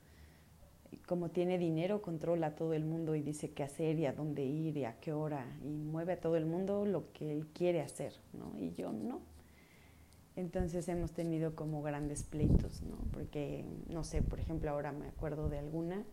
como 1.07 1.29
tiene 1.29 1.59
dinero, 1.59 2.01
controla 2.01 2.47
a 2.47 2.55
todo 2.57 2.73
el 2.73 2.87
mundo 2.87 3.15
y 3.17 3.21
dice 3.21 3.51
qué 3.51 3.65
hacer 3.65 3.99
y 3.99 4.07
a 4.07 4.15
dónde 4.15 4.47
ir 4.47 4.79
y 4.79 4.87
a 4.87 4.99
qué 4.99 5.13
hora. 5.13 5.45
Y 5.63 5.85
mueve 5.85 6.15
a 6.15 6.21
todo 6.23 6.37
el 6.37 6.47
mundo 6.47 6.87
lo 6.87 7.13
que 7.13 7.31
él 7.31 7.49
quiere 7.49 7.83
hacer, 7.83 8.15
¿no? 8.33 8.59
Y 8.59 8.73
yo 8.73 8.93
no 8.93 9.31
entonces 10.37 10.89
hemos 10.89 11.13
tenido 11.13 11.55
como 11.55 11.83
grandes 11.83 12.23
pleitos, 12.23 12.83
¿no? 12.83 12.97
Porque, 13.13 13.65
no 13.89 14.03
sé, 14.05 14.23
por 14.23 14.41
ejemplo, 14.41 14.71
ahora 14.71 14.93
me 14.93 15.09
acuerdo 15.09 15.49
de 15.49 15.59
alguna, 15.59 16.05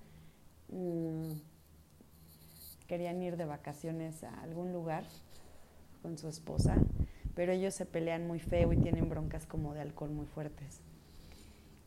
mm, 0.69 1.31
querían 2.87 3.21
ir 3.21 3.37
de 3.37 3.45
vacaciones 3.45 4.23
a 4.23 4.41
algún 4.41 4.73
lugar 4.73 5.03
con 6.01 6.17
su 6.17 6.27
esposa, 6.27 6.75
pero 7.35 7.53
ellos 7.53 7.73
se 7.73 7.85
pelean 7.85 8.27
muy 8.27 8.39
feo 8.39 8.73
y 8.73 8.77
tienen 8.77 9.09
broncas 9.09 9.45
como 9.45 9.73
de 9.73 9.81
alcohol 9.81 10.11
muy 10.11 10.25
fuertes. 10.25 10.81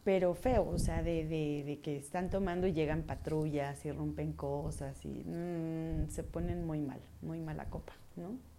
Pero 0.05 0.35
feo, 0.35 0.69
o 0.69 0.79
sea, 0.79 1.03
de, 1.03 1.25
de, 1.25 1.81
que 1.81 1.97
están 1.97 2.31
tomando 2.31 2.67
y 2.67 2.73
llegan 2.73 3.03
patrullas 3.03 3.85
y 3.85 3.93
rompen 3.93 4.33
cosas 4.33 5.05
y 5.05 5.23
mm, 5.25 6.09
se 6.09 6.25
ponen 6.25 6.67
muy 6.67 6.81
mal, 6.81 7.01
muy 7.21 7.41
mala 7.41 7.67
copa, 7.67 7.93
¿no? 8.17 8.52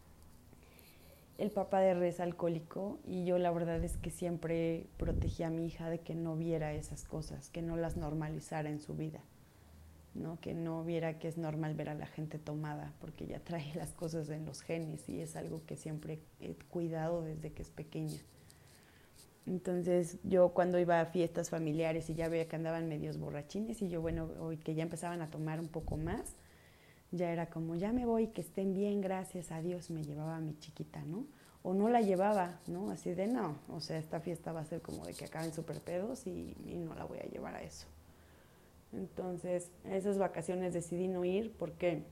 El 1.38 1.52
papá 1.52 1.80
de 1.80 1.94
Re 1.94 2.14
alcohólico 2.20 3.00
y 3.06 3.26
yo 3.26 3.38
la 3.38 3.52
verdad 3.52 3.84
es 3.84 3.98
que 3.98 4.12
siempre 4.12 4.88
protegí 4.98 5.44
a 5.44 5.50
mi 5.50 5.66
hija 5.66 5.90
de 5.90 6.00
que 6.00 6.16
no 6.16 6.36
viera 6.36 6.74
esas 6.74 7.06
cosas, 7.06 7.50
que 7.50 7.62
no 7.62 7.76
las 7.76 7.98
normalizara 7.98 8.70
en 8.70 8.80
su 8.80 8.96
vida, 8.96 9.22
¿no? 10.14 10.40
que 10.40 10.54
no 10.54 10.84
viera 10.84 11.18
que 11.18 11.28
es 11.28 11.38
normal 11.38 11.74
ver 11.74 11.90
a 11.90 11.96
la 11.96 12.06
gente 12.06 12.38
tomada, 12.38 12.94
porque 13.00 13.26
ya 13.26 13.40
trae 13.40 13.74
las 13.76 13.94
cosas 13.94 14.30
en 14.30 14.46
los 14.46 14.62
genes 14.62 15.10
y 15.10 15.22
es 15.22 15.36
algo 15.36 15.66
que 15.66 15.76
siempre 15.76 16.20
he 16.40 16.56
cuidado 16.70 17.24
desde 17.24 17.52
que 17.52 17.64
es 17.64 17.72
pequeña. 17.72 18.20
Entonces 19.46 20.20
yo 20.24 20.50
cuando 20.50 20.80
iba 20.80 21.02
a 21.02 21.06
fiestas 21.08 21.50
familiares 21.50 22.10
y 22.10 22.16
ya 22.16 22.30
veía 22.30 22.48
que 22.48 22.56
andaban 22.56 22.88
medios 22.88 23.18
borrachines 23.18 23.82
y 23.82 23.90
yo 23.90 24.02
bueno, 24.02 24.30
hoy 24.40 24.58
que 24.58 24.74
ya 24.74 24.84
empezaban 24.84 25.22
a 25.22 25.30
tomar 25.30 25.60
un 25.60 25.68
poco 25.68 25.98
más, 25.98 26.36
ya 27.14 27.32
era 27.32 27.46
como, 27.46 27.76
ya 27.76 27.94
me 27.94 28.06
voy, 28.06 28.28
que 28.28 28.42
estén 28.42 28.74
bien, 28.74 29.00
gracias 29.00 29.52
a 29.52 29.62
Dios, 29.62 29.92
me 29.92 30.04
llevaba 30.04 30.38
a 30.38 30.40
mi 30.40 30.58
chiquita, 30.58 31.04
¿no? 31.04 31.26
O 31.62 31.74
no 31.74 31.88
la 31.88 32.02
llevaba, 32.02 32.60
¿no? 32.68 32.90
Así 32.90 33.14
de, 33.14 33.28
no, 33.28 33.56
o 33.70 33.80
sea, 33.80 33.98
esta 33.98 34.20
fiesta 34.20 34.52
va 34.52 34.62
a 34.62 34.66
ser 34.66 34.82
como 34.82 35.06
de 35.06 35.14
que 35.14 35.26
acaben 35.26 35.54
súper 35.54 35.80
pedos 35.80 36.26
y, 36.26 36.58
y, 36.66 36.76
no 36.76 36.96
la 36.96 37.06
voy 37.06 37.20
a 37.20 37.26
llevar 37.26 37.56
a 37.56 37.62
eso. 37.62 37.86
Entonces, 38.92 39.70
esas 39.86 40.18
vacaciones 40.18 40.74
decidí 40.74 41.08
no 41.08 41.24
ir 41.24 41.54
porque 41.54 42.04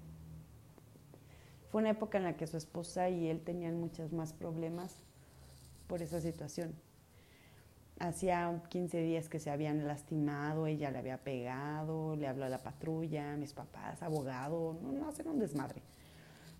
fue 1.72 1.81
una 1.81 1.89
época 1.89 2.20
en 2.20 2.24
la 2.24 2.38
que 2.38 2.46
su 2.46 2.58
esposa 2.58 3.10
y 3.10 3.27
él 3.27 3.41
tenían 3.41 3.79
muchos 3.79 4.13
más 4.13 4.34
problemas 4.34 4.96
por 5.88 6.01
esa 6.01 6.22
situación 6.22 6.74
hacía 8.01 8.62
15 8.70 9.01
días 9.01 9.29
que 9.29 9.39
se 9.39 9.51
habían 9.51 9.88
lastimado, 9.88 10.67
ella 10.67 10.91
le 10.91 10.98
había 10.98 11.17
pegado, 11.17 12.15
le 12.15 12.27
habló 12.27 12.46
a 12.46 12.50
la 12.50 12.58
patrulla, 12.58 13.36
mis 13.38 13.53
papás, 13.53 14.01
abogado, 14.01 14.77
no, 14.81 14.91
no 14.91 15.08
hacen 15.08 15.27
un 15.27 15.39
desmadre. 15.39 15.81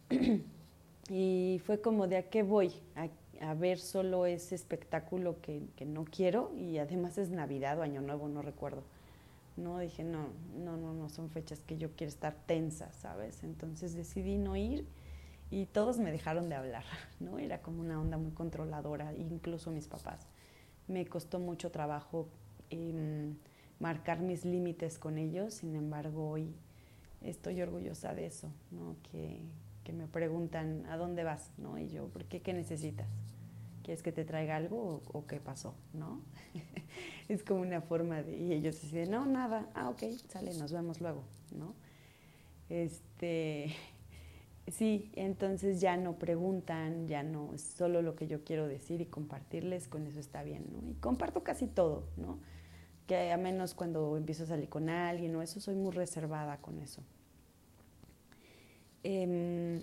y 1.10 1.62
fue 1.66 1.82
como 1.82 2.08
de 2.08 2.18
a 2.18 2.30
qué 2.30 2.44
voy, 2.44 2.72
a, 2.96 3.10
ver 3.56 3.80
solo 3.80 4.28
ese 4.28 4.54
espectáculo 4.54 5.42
que, 5.42 5.64
que, 5.76 5.84
no 5.84 6.06
quiero 6.06 6.52
y 6.56 6.78
además 6.78 7.18
es 7.18 7.32
Navidad 7.32 7.80
o 7.80 7.82
Año 7.82 8.02
Nuevo, 8.02 8.28
no 8.28 8.44
recuerdo. 8.44 8.84
No, 9.58 9.80
dije, 9.80 10.04
no, 10.04 10.28
no, 10.56 10.78
no, 10.78 10.94
no 10.94 11.10
son 11.10 11.30
fechas 11.30 11.60
que 11.62 11.78
yo 11.78 11.90
quiero 11.96 12.10
estar 12.10 12.36
tensa, 12.46 12.94
¿sabes? 12.94 13.44
Entonces 13.44 13.96
decidí 13.96 14.38
no 14.38 14.56
ir 14.56 14.86
y 15.50 15.66
todos 15.66 15.98
me 15.98 16.12
dejaron 16.12 16.50
de 16.50 16.56
hablar, 16.56 16.84
¿no? 17.20 17.40
Era 17.40 17.62
como 17.64 17.82
una 17.82 18.00
onda 18.00 18.18
muy 18.20 18.32
controladora, 18.32 19.12
incluso 19.14 19.72
mis 19.72 19.88
papás 19.88 20.28
me 20.92 21.06
costó 21.06 21.40
mucho 21.40 21.72
trabajo 21.72 22.28
em, 22.70 23.36
marcar 23.80 24.20
mis 24.20 24.46
límites 24.46 25.00
con 25.00 25.18
ellos, 25.18 25.56
sin 25.56 25.76
embargo 25.76 26.30
hoy 26.30 26.54
estoy 27.22 27.62
orgullosa 27.62 28.14
de 28.14 28.28
eso, 28.28 28.50
¿no? 28.72 28.96
que, 29.12 29.42
me 29.92 30.08
preguntan 30.08 30.86
a 30.86 30.96
dónde 30.96 31.26
vas, 31.26 31.52
¿no? 31.58 31.78
y 31.78 31.90
yo, 31.90 32.08
¿por 32.08 32.24
qué? 32.24 32.40
¿Qué 32.40 32.54
necesitas? 32.54 33.10
¿Quieres 33.84 34.02
que 34.02 34.14
te 34.14 34.24
traiga 34.24 34.56
algo 34.56 35.02
o, 35.12 35.26
qué 35.26 35.42
pasó? 35.42 35.76
¿no? 35.94 36.22
es 37.28 37.44
como 37.44 37.60
una 37.60 37.82
forma 37.82 38.24
de, 38.24 38.38
y 38.38 38.54
ellos 38.54 38.80
dicen, 38.82 39.12
no, 39.12 39.26
nada, 39.26 39.70
ah, 39.76 39.90
ok, 39.90 40.04
sale, 40.30 40.54
nos 40.54 40.72
vemos 40.72 41.02
luego, 41.02 41.26
¿no? 41.54 41.74
Este, 42.70 43.74
Sí, 44.72 45.12
entonces 45.16 45.82
ya 45.82 45.98
no 45.98 46.18
preguntan, 46.18 47.08
ya 47.08 47.22
no, 47.24 47.54
es 47.54 47.62
solo 47.62 48.02
lo 48.02 48.16
que 48.16 48.28
yo 48.28 48.44
quiero 48.44 48.68
decir 48.68 49.02
y 49.02 49.06
compartirles, 49.06 49.88
con 49.88 50.08
eso 50.08 50.20
está 50.20 50.44
bien, 50.44 50.66
¿no? 50.72 50.90
Y 50.90 50.96
comparto 50.96 51.44
casi 51.44 51.68
todo, 51.68 52.06
¿no? 52.18 52.40
que 53.12 53.32
a 53.32 53.38
menos 53.38 53.74
cuando 53.74 54.16
empiezo 54.16 54.44
a 54.44 54.48
salir 54.48 54.70
con 54.70 54.90
alguien 54.90 55.36
o 55.36 55.42
eso, 55.42 55.60
soy 55.60 55.76
muy 55.76 55.92
reservada 55.92 56.58
con 56.58 56.80
eso. 56.80 57.04
Em, 59.04 59.82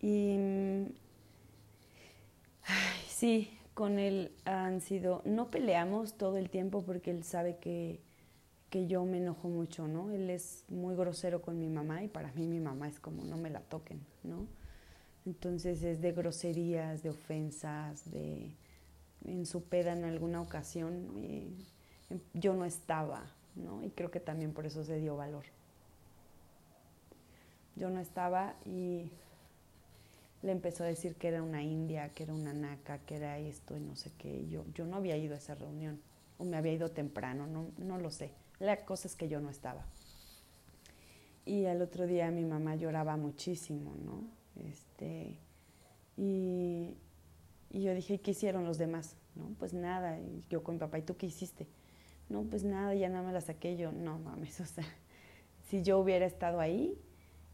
y 0.00 0.88
sí, 3.08 3.58
con 3.74 3.98
él 3.98 4.32
han 4.46 4.80
sido, 4.80 5.20
no 5.26 5.50
peleamos 5.50 6.14
todo 6.16 6.38
el 6.38 6.48
tiempo 6.48 6.82
porque 6.82 7.10
él 7.10 7.24
sabe 7.24 7.58
que, 7.58 8.00
que 8.72 8.86
yo 8.86 9.04
me 9.04 9.18
enojo 9.18 9.50
mucho, 9.50 9.86
¿no? 9.86 10.10
Él 10.10 10.30
es 10.30 10.64
muy 10.70 10.96
grosero 10.96 11.42
con 11.42 11.58
mi 11.58 11.68
mamá 11.68 12.02
y 12.02 12.08
para 12.08 12.32
mí 12.32 12.46
mi 12.46 12.58
mamá 12.58 12.88
es 12.88 12.98
como 12.98 13.22
no 13.22 13.36
me 13.36 13.50
la 13.50 13.60
toquen, 13.60 14.00
¿no? 14.24 14.46
Entonces 15.26 15.82
es 15.82 16.00
de 16.00 16.12
groserías, 16.12 17.02
de 17.02 17.10
ofensas, 17.10 18.10
de 18.10 18.50
en 19.26 19.44
su 19.44 19.62
peda 19.64 19.92
en 19.92 20.04
alguna 20.04 20.40
ocasión 20.40 21.06
yo 22.32 22.54
no 22.54 22.64
estaba, 22.64 23.26
¿no? 23.56 23.84
Y 23.84 23.90
creo 23.90 24.10
que 24.10 24.20
también 24.20 24.54
por 24.54 24.64
eso 24.64 24.84
se 24.84 24.98
dio 24.98 25.16
valor. 25.16 25.44
Yo 27.76 27.90
no 27.90 28.00
estaba 28.00 28.54
y 28.64 29.10
le 30.40 30.50
empezó 30.52 30.84
a 30.84 30.86
decir 30.86 31.16
que 31.16 31.28
era 31.28 31.42
una 31.42 31.62
india, 31.62 32.08
que 32.14 32.22
era 32.22 32.32
una 32.32 32.54
naca, 32.54 33.00
que 33.00 33.16
era 33.16 33.38
esto 33.38 33.76
y 33.76 33.80
no 33.80 33.96
sé 33.96 34.10
qué. 34.16 34.48
Yo, 34.48 34.64
yo 34.72 34.86
no 34.86 34.96
había 34.96 35.18
ido 35.18 35.34
a 35.34 35.38
esa 35.38 35.54
reunión, 35.54 36.00
o 36.38 36.44
me 36.44 36.56
había 36.56 36.72
ido 36.72 36.90
temprano, 36.90 37.46
no, 37.46 37.66
no 37.76 37.98
lo 37.98 38.10
sé. 38.10 38.30
La 38.62 38.76
cosa 38.76 39.08
es 39.08 39.16
que 39.16 39.28
yo 39.28 39.40
no 39.40 39.50
estaba. 39.50 39.84
Y 41.44 41.64
al 41.64 41.82
otro 41.82 42.06
día 42.06 42.30
mi 42.30 42.44
mamá 42.44 42.76
lloraba 42.76 43.16
muchísimo, 43.16 43.96
¿no? 43.96 44.22
Este, 44.54 45.36
y, 46.16 46.94
y 47.70 47.82
yo 47.82 47.92
dije, 47.92 48.20
¿qué 48.20 48.30
hicieron 48.30 48.64
los 48.64 48.78
demás? 48.78 49.16
No, 49.34 49.48
pues 49.58 49.74
nada. 49.74 50.16
Yo 50.48 50.62
con 50.62 50.76
mi 50.76 50.78
papá, 50.78 51.00
¿y 51.00 51.02
tú 51.02 51.16
qué 51.16 51.26
hiciste? 51.26 51.66
No, 52.28 52.44
pues 52.44 52.62
nada, 52.62 52.94
ya 52.94 53.08
nada 53.08 53.26
me 53.26 53.32
la 53.32 53.40
saqué 53.40 53.76
yo. 53.76 53.90
No 53.90 54.20
mames, 54.20 54.60
o 54.60 54.64
sea, 54.64 54.86
si 55.68 55.82
yo 55.82 55.98
hubiera 55.98 56.24
estado 56.24 56.60
ahí, 56.60 56.96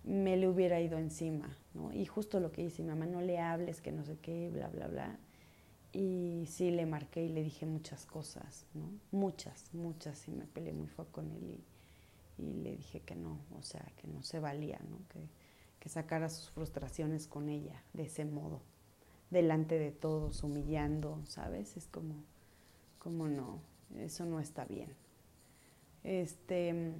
me 0.04 0.36
le 0.36 0.46
hubiera 0.46 0.78
ido 0.78 0.98
encima, 0.98 1.56
¿no? 1.72 1.90
Y 1.90 2.04
justo 2.04 2.38
lo 2.38 2.52
que 2.52 2.64
dice 2.64 2.82
mi 2.82 2.90
mamá, 2.90 3.06
no 3.06 3.22
le 3.22 3.38
hables, 3.38 3.80
que 3.80 3.92
no 3.92 4.04
sé 4.04 4.18
qué, 4.18 4.50
bla, 4.50 4.68
bla, 4.68 4.88
bla. 4.88 5.18
Y 5.92 6.45
sí, 6.49 6.71
le 6.71 6.87
marqué 6.87 7.25
y 7.25 7.28
le 7.28 7.42
dije 7.42 7.64
muchas 7.64 8.04
cosas, 8.04 8.66
¿no? 8.75 8.90
Muchas, 9.11 9.73
muchas, 9.73 10.28
y 10.28 10.33
me 10.33 10.47
peleé 10.47 10.73
muy 10.73 10.88
fuerte 10.88 11.12
con 11.12 11.30
él 11.30 11.61
y, 12.38 12.42
y, 12.42 12.52
le 12.62 12.76
dije 12.76 13.00
que 13.00 13.16
no, 13.16 13.40
o 13.59 13.62
sea, 13.62 13.90
que 13.97 14.07
no 14.07 14.23
se 14.23 14.38
valía, 14.38 14.78
¿no? 14.90 14.99
Que, 15.09 15.28
que 15.80 15.88
sacara 15.88 16.28
sus 16.28 16.50
frustraciones 16.50 17.26
con 17.26 17.49
ella 17.49 17.83
de 17.95 18.04
ese 18.04 18.25
modo, 18.25 18.61
delante 19.30 19.78
de 19.78 19.90
todos, 19.90 20.42
humillando, 20.42 21.23
¿sabes? 21.26 21.76
Es 21.76 21.87
como, 21.87 22.16
como 22.99 23.28
no, 23.28 23.61
eso 23.97 24.26
no 24.26 24.40
está 24.40 24.64
bien. 24.66 24.95
Este, 26.04 26.92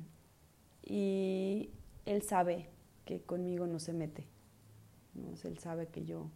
y 0.83 1.71
él 2.07 2.23
sabe 2.23 2.69
que 3.05 3.21
conmigo 3.21 3.67
no 3.67 3.79
se 3.79 3.93
mete. 3.93 4.27
¿no? 5.15 5.35
Él 5.45 5.59
sabe 5.59 5.89
que 5.89 6.05
yo, 6.05 6.31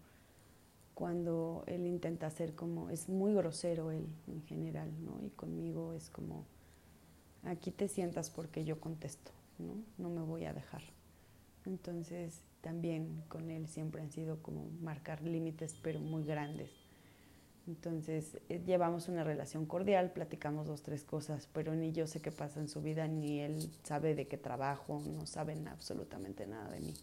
cuando 0.95 1.65
él 1.67 1.87
intenta 1.87 2.27
hacer 2.27 2.55
como, 2.55 2.91
es 2.91 3.09
muy 3.09 3.35
grosero 3.35 3.91
él 3.91 4.07
en 4.29 4.43
general, 4.43 4.91
¿no? 5.05 5.21
Y 5.25 5.31
conmigo 5.31 5.95
es 5.95 6.11
como, 6.11 6.45
aquí 7.45 7.71
te 7.71 7.89
sientas 7.89 8.31
porque 8.31 8.65
yo 8.65 8.81
contesto, 8.81 9.33
¿no? 9.59 9.77
No 9.99 10.11
me 10.11 10.23
voy 10.23 10.45
a 10.45 10.53
dejar. 10.53 10.83
Entonces, 11.65 12.43
también 12.61 13.23
con 13.29 13.51
él 13.51 13.69
siempre 13.69 14.03
han 14.03 14.11
sido 14.11 14.43
como 14.43 14.69
marcar 14.81 15.23
límites, 15.23 15.75
pero 15.83 16.01
muy 16.01 16.25
grandes. 16.25 16.71
Entonces, 17.67 18.39
eh, 18.49 18.61
llevamos 18.67 19.09
una 19.09 19.23
relación 19.23 19.67
cordial, 19.67 20.13
platicamos 20.13 20.67
dos, 20.67 20.83
tres 20.83 21.05
cosas, 21.05 21.49
pero 21.53 21.75
ni 21.75 21.93
yo 21.93 22.07
sé 22.07 22.21
qué 22.21 22.33
pasa 22.33 22.61
en 22.61 22.69
su 22.69 22.83
vida, 22.83 23.07
ni 23.07 23.41
él 23.41 23.71
sabe 23.85 24.15
de 24.15 24.27
qué 24.27 24.37
trabajo, 24.37 25.01
no 25.07 25.27
saben 25.27 25.69
absolutamente 25.69 26.47
nada 26.47 26.71
de 26.71 26.81
mí. 26.81 26.95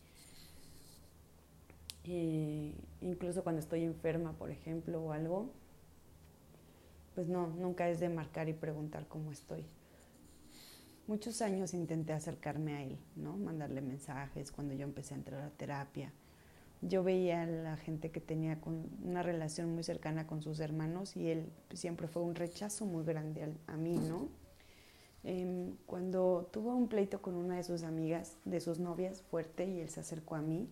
Incluso 2.04 3.44
cuando 3.44 3.60
estoy 3.60 3.84
enferma, 3.84 4.34
por 4.34 4.52
ejemplo, 4.52 5.02
o 5.02 5.12
algo, 5.12 5.52
pues 7.16 7.28
no, 7.28 7.48
nunca 7.48 7.90
es 7.90 8.00
de 8.00 8.10
marcar 8.10 8.50
y 8.50 8.54
preguntar 8.54 9.08
cómo 9.08 9.32
estoy. 9.32 9.66
Muchos 11.08 11.42
años 11.42 11.74
intenté 11.74 12.14
acercarme 12.14 12.76
a 12.76 12.84
él, 12.84 12.98
¿no? 13.16 13.36
Mandarle 13.36 13.82
mensajes 13.82 14.52
cuando 14.52 14.74
yo 14.74 14.84
empecé 14.84 15.16
a 15.16 15.18
entrar 15.18 15.42
a 15.42 15.50
terapia 15.50 16.14
yo 16.82 17.04
veía 17.04 17.44
a 17.44 17.46
la 17.46 17.78
gente 17.78 18.10
que 18.12 18.22
tenía 18.22 18.58
una 19.04 19.22
relación 19.22 19.74
muy 19.74 19.84
cercana 19.84 20.28
con 20.28 20.42
sus 20.42 20.60
hermanos 20.60 21.18
y 21.18 21.30
él 21.30 21.52
siempre 21.74 22.08
fue 22.08 22.22
un 22.22 22.36
rechazo 22.36 22.86
muy 22.86 23.04
grande 23.04 23.54
a, 23.68 23.76
mí, 23.76 23.98
¿no? 23.98 24.30
Em, 25.24 25.76
cuando 25.86 26.50
tuvo 26.54 26.74
un 26.74 26.88
pleito 26.88 27.22
con 27.22 27.36
una 27.36 27.58
de 27.58 27.64
sus 27.64 27.84
amigas, 27.84 28.38
de 28.46 28.62
sus 28.62 28.80
novias, 28.80 29.22
fuerte, 29.24 29.66
y 29.66 29.82
él 29.82 29.90
se 29.90 30.00
acercó 30.00 30.36
a 30.36 30.42
mí, 30.42 30.70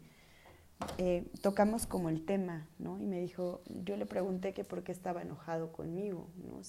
eh, 0.98 1.26
tocamos 1.42 1.86
como 1.86 2.10
el 2.10 2.26
tema, 2.26 2.68
¿no? 2.80 3.00
Y 3.00 3.06
me 3.06 3.20
dijo, 3.20 3.62
yo 3.84 3.98
le 3.98 4.06
pregunté 4.06 4.54
que 4.54 4.63
por 4.63 4.84
qué 4.84 4.92
estaba 4.92 5.22
enojado 5.22 5.72
conmigo, 5.72 6.30
¿no? 6.38 6.62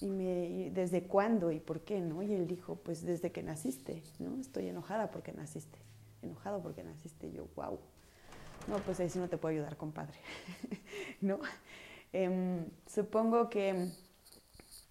y 0.00 0.10
me, 0.10 0.70
desde 0.70 1.02
cuándo 1.02 1.50
y 1.50 1.58
por 1.58 1.80
qué, 1.80 2.00
¿no? 2.00 2.22
Y 2.22 2.32
él 2.32 2.46
dijo, 2.46 2.76
pues 2.76 3.04
desde 3.04 3.32
que 3.32 3.42
naciste, 3.42 4.02
¿no? 4.18 4.40
Estoy 4.40 4.68
enojada 4.68 5.10
porque 5.10 5.32
naciste 5.32 5.78
enojado 6.22 6.62
porque 6.62 6.82
naciste. 6.82 7.30
yo, 7.32 7.48
wow. 7.56 7.78
No, 8.66 8.78
pues 8.78 9.00
ahí 9.00 9.08
sí 9.08 9.18
no 9.18 9.28
te 9.28 9.38
puedo 9.38 9.54
ayudar, 9.54 9.76
compadre. 9.76 10.18
¿No? 11.20 11.40
Em, 12.12 12.66
supongo 12.86 13.48
que 13.48 13.90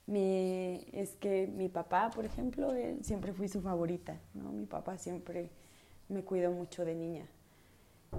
mi, 0.06 0.88
es 0.94 1.16
que 1.16 1.48
mi 1.48 1.70
papá, 1.70 2.10
por 2.14 2.26
ejemplo, 2.26 2.72
siempre 3.02 3.34
fui 3.34 3.48
su 3.48 3.62
favorita, 3.62 4.20
¿no? 4.34 4.52
Mi 4.52 4.66
papá 4.66 4.98
siempre 4.98 5.50
me 6.10 6.24
cuidó 6.24 6.52
mucho 6.52 6.86
de 6.86 6.96
niña. 6.96 7.28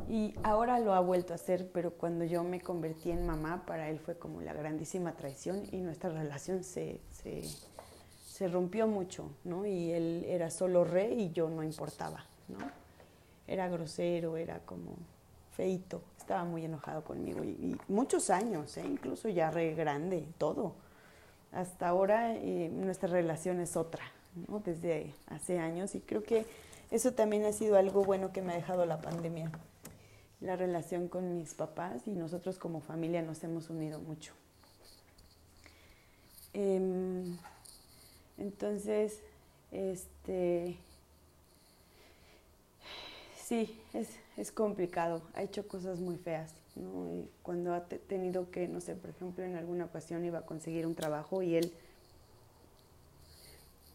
Y 0.09 0.35
ahora 0.42 0.79
lo 0.79 0.94
ha 0.94 1.01
vuelto 1.01 1.33
a 1.33 1.37
hacer, 1.37 1.70
pero 1.72 1.92
cuando 1.92 2.24
yo 2.24 2.44
me 2.44 2.61
convertí 2.61 3.11
en 3.11 3.27
mamá, 3.27 3.64
para 3.66 3.88
él 3.88 3.98
fue 3.98 4.18
como 4.18 4.40
la 4.40 4.53
grandísima 4.53 5.12
traición 5.12 5.64
y 5.72 5.79
nuestra 5.79 6.11
relación 6.11 6.64
se, 6.64 7.01
se, 7.11 8.48
rompió 8.48 8.87
mucho, 8.87 9.31
¿no? 9.44 9.66
Y 9.66 9.90
él 9.90 10.24
era 10.29 10.51
solo 10.51 10.85
rey 10.85 11.22
y 11.22 11.33
yo 11.33 11.51
no 11.51 11.62
importaba, 11.62 12.24
¿no? 12.48 12.59
era 13.48 13.68
grosero, 13.68 14.37
era 14.37 14.61
como 14.61 14.96
feito, 15.57 16.03
estaba 16.18 16.44
muy 16.44 16.64
enojado 16.64 17.03
conmigo 17.03 17.42
y, 17.42 17.77
muchos 17.88 18.31
años, 18.31 18.77
¿eh? 18.77 18.85
incluso 18.87 19.29
ya 19.29 19.51
re 19.51 19.74
grande, 19.74 20.29
todo. 20.37 20.74
Hasta 21.51 21.88
ahora 21.88 22.35
eh, 22.35 22.70
nuestra 22.70 23.09
relación 23.09 23.59
es 23.59 23.77
otra, 23.77 24.05
¿no? 24.46 24.61
desde 24.61 25.14
hace 25.27 25.59
años 25.59 25.94
y 25.94 26.01
creo 26.01 26.22
que 26.22 26.46
eso 26.90 27.12
también 27.12 27.44
ha 27.46 27.53
sido 27.53 27.77
algo 27.77 28.05
bueno 28.05 28.33
que 28.33 28.42
me 28.42 28.53
ha 28.53 28.57
dejado 28.57 28.87
la 28.87 29.01
pandemia. 29.01 29.51
La 30.40 30.57
relación 30.57 31.09
con 31.09 31.37
mis 31.37 31.55
papás 31.55 32.03
y 32.07 32.11
nosotros 32.11 32.59
como 32.59 32.81
familia 32.81 33.22
nos 33.22 33.42
hemos 33.44 33.70
unido 33.70 33.98
mucho. 34.01 34.33
Em, 36.53 37.37
entonces, 38.38 39.20
este, 39.72 40.77
Sí, 43.48 43.81
es, 43.94 44.11
es 44.37 44.53
complicado. 44.53 45.22
Ha 45.33 45.42
hecho 45.42 45.66
cosas 45.66 46.01
muy 46.01 46.18
feas, 46.18 46.53
¿no? 46.77 47.09
Y 47.09 47.31
cuando 47.42 47.72
ha 47.72 47.83
tenido 47.87 48.51
que, 48.51 48.68
no 48.68 48.83
sé, 48.83 48.94
por 48.94 49.09
ejemplo, 49.09 49.42
en 49.42 49.57
alguna 49.57 49.87
ocasión 49.87 50.22
iba 50.22 50.40
a 50.40 50.44
conseguir 50.44 50.87
un 50.87 50.94
trabajo 50.94 51.40
y 51.42 51.57
él 51.57 51.72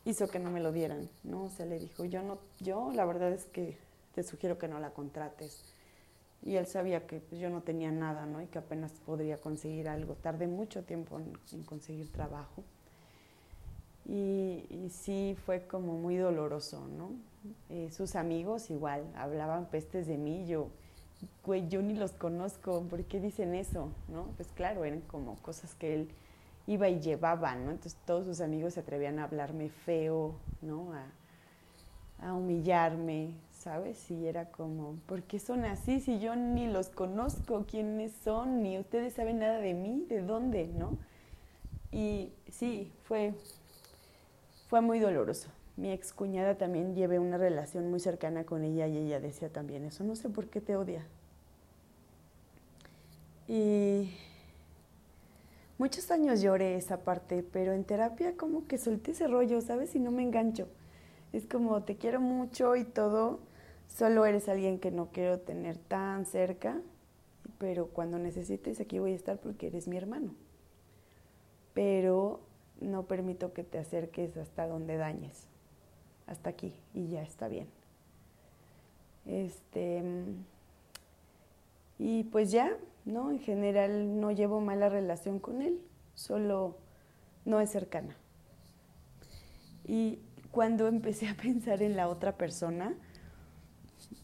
hizo 0.05 0.27
que 0.27 0.39
no 0.39 0.49
me 0.49 0.59
lo 0.59 0.71
dieran, 0.71 1.07
¿no? 1.23 1.43
O 1.43 1.49
sea, 1.51 1.67
le 1.67 1.77
dijo, 1.77 2.03
yo 2.05 2.23
no, 2.23 2.39
yo 2.61 2.91
la 2.95 3.05
verdad 3.05 3.31
es 3.31 3.45
que 3.45 3.77
te 4.15 4.23
sugiero 4.23 4.57
que 4.57 4.67
no 4.67 4.79
la 4.79 4.89
contrates. 4.89 5.72
Y 6.45 6.57
él 6.57 6.67
sabía 6.67 7.07
que 7.07 7.19
pues, 7.19 7.39
yo 7.39 7.49
no 7.49 7.61
tenía 7.61 7.91
nada, 7.91 8.25
¿no? 8.25 8.41
Y 8.41 8.47
que 8.47 8.59
apenas 8.59 8.91
podría 9.05 9.37
conseguir 9.37 9.87
algo. 9.87 10.15
Tardé 10.15 10.47
mucho 10.47 10.83
tiempo 10.83 11.19
en, 11.19 11.63
conseguir 11.63 12.11
trabajo. 12.11 12.63
Y, 14.05 14.89
sí 14.89 15.37
fue 15.45 15.65
como 15.65 15.93
muy 15.93 16.17
doloroso, 16.17 16.85
¿no? 16.97 17.11
Eh, 17.69 17.89
sus 17.91 18.15
amigos 18.15 18.69
igual, 18.69 19.03
hablaban 19.15 19.65
pestes 19.67 20.07
de 20.07 20.17
mí, 20.17 20.45
yo, 20.45 20.67
yo 21.69 21.81
ni 21.81 21.93
los 21.93 22.11
conozco, 22.11 22.81
¿por 22.83 23.03
qué 23.05 23.19
dicen 23.19 23.53
eso? 23.53 23.89
¿No? 24.09 24.27
Pues 24.35 24.49
claro, 24.49 24.83
eran 24.83 25.01
como 25.01 25.35
cosas 25.37 25.73
que 25.75 25.93
él 25.93 26.09
iba 26.67 26.89
y 26.89 26.99
llevaba, 26.99 27.55
¿no? 27.55 27.71
Entonces 27.71 27.97
todos 28.05 28.25
sus 28.25 28.41
amigos 28.41 28.73
se 28.73 28.81
atrevían 28.81 29.19
a 29.19 29.25
hablarme 29.25 29.69
feo, 29.69 30.35
¿no? 30.61 30.93
A, 30.93 31.05
a 32.27 32.33
humillarme, 32.33 33.33
¿sabes? 33.63 34.09
Y 34.11 34.27
era 34.27 34.51
como, 34.51 34.97
¿por 35.07 35.23
qué 35.23 35.39
son 35.39 35.65
así 35.65 35.99
si 35.99 36.19
yo 36.19 36.35
ni 36.35 36.67
los 36.67 36.89
conozco? 36.89 37.65
¿Quiénes 37.65 38.13
son? 38.23 38.61
Ni 38.61 38.77
ustedes 38.77 39.13
saben 39.13 39.39
nada 39.39 39.59
de 39.59 39.73
mí, 39.73 40.05
¿de 40.09 40.21
dónde? 40.21 40.67
¿No? 40.67 40.97
Y 41.91 42.33
sí, 42.49 42.91
fue, 43.03 43.33
fue 44.67 44.81
muy 44.81 44.99
doloroso 44.99 45.49
mi 45.75 45.91
ex 45.91 46.13
cuñada 46.13 46.55
también 46.55 46.95
llevé 46.95 47.19
una 47.19 47.37
relación 47.37 47.89
muy 47.89 47.99
cercana 47.99 48.43
con 48.43 48.63
ella 48.63 48.87
y 48.87 48.97
ella 48.97 49.19
decía 49.19 49.49
también 49.49 49.85
eso, 49.85 50.03
no 50.03 50.15
sé 50.15 50.29
por 50.29 50.47
qué 50.47 50.61
te 50.61 50.75
odia. 50.75 51.05
Y 53.47 54.11
muchos 55.77 56.11
años 56.11 56.41
lloré 56.41 56.75
esa 56.75 56.97
parte, 56.97 57.43
pero 57.43 57.73
en 57.73 57.83
terapia 57.83 58.37
como 58.37 58.67
que 58.67 58.77
solté 58.77 59.11
ese 59.11 59.27
rollo, 59.27 59.61
¿sabes? 59.61 59.95
Y 59.95 59.99
no 59.99 60.11
me 60.11 60.23
engancho. 60.23 60.67
Es 61.33 61.45
como 61.47 61.81
te 61.83 61.97
quiero 61.97 62.21
mucho 62.21 62.75
y 62.75 62.83
todo, 62.83 63.39
solo 63.93 64.25
eres 64.25 64.49
alguien 64.49 64.79
que 64.79 64.91
no 64.91 65.09
quiero 65.11 65.39
tener 65.39 65.77
tan 65.77 66.25
cerca, 66.25 66.81
pero 67.59 67.87
cuando 67.87 68.17
necesites 68.17 68.79
aquí 68.79 68.99
voy 68.99 69.13
a 69.13 69.15
estar 69.15 69.39
porque 69.39 69.67
eres 69.67 69.87
mi 69.87 69.97
hermano. 69.97 70.33
Pero 71.73 72.39
no 72.81 73.03
permito 73.03 73.53
que 73.53 73.63
te 73.63 73.77
acerques 73.77 74.35
hasta 74.37 74.67
donde 74.67 74.97
dañes. 74.97 75.47
Hasta 76.25 76.49
aquí 76.49 76.73
y 76.93 77.07
ya 77.07 77.21
está 77.21 77.47
bien. 77.47 77.67
Este 79.25 80.03
y 81.99 82.23
pues 82.25 82.51
ya, 82.51 82.75
¿no? 83.05 83.31
En 83.31 83.39
general 83.39 84.19
no 84.19 84.31
llevo 84.31 84.59
mala 84.59 84.89
relación 84.89 85.39
con 85.39 85.61
él, 85.61 85.79
solo 86.15 86.77
no 87.45 87.61
es 87.61 87.69
cercana. 87.69 88.15
Y 89.85 90.19
cuando 90.51 90.87
empecé 90.87 91.27
a 91.27 91.35
pensar 91.35 91.81
en 91.81 91.95
la 91.95 92.07
otra 92.09 92.37
persona 92.37 92.95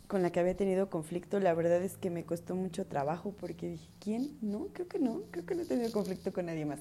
con 0.10 0.24
la 0.24 0.32
que 0.32 0.40
había 0.40 0.58
tenido 0.58 0.90
conflicto, 0.90 1.40
la 1.40 1.54
verdad 1.54 1.84
es 1.84 1.96
que 1.96 2.10
me 2.10 2.26
costó 2.26 2.56
mucho 2.56 2.88
trabajo 2.88 3.32
porque 3.40 3.70
dije, 3.70 3.92
¿quién? 4.00 4.40
No, 4.42 4.70
creo 4.74 4.88
que 4.88 4.98
no, 4.98 5.22
creo 5.30 5.46
que 5.46 5.54
no 5.54 5.62
he 5.62 5.66
tenido 5.66 5.92
conflicto 5.92 6.34
con 6.34 6.48
nadie 6.48 6.66
más. 6.66 6.80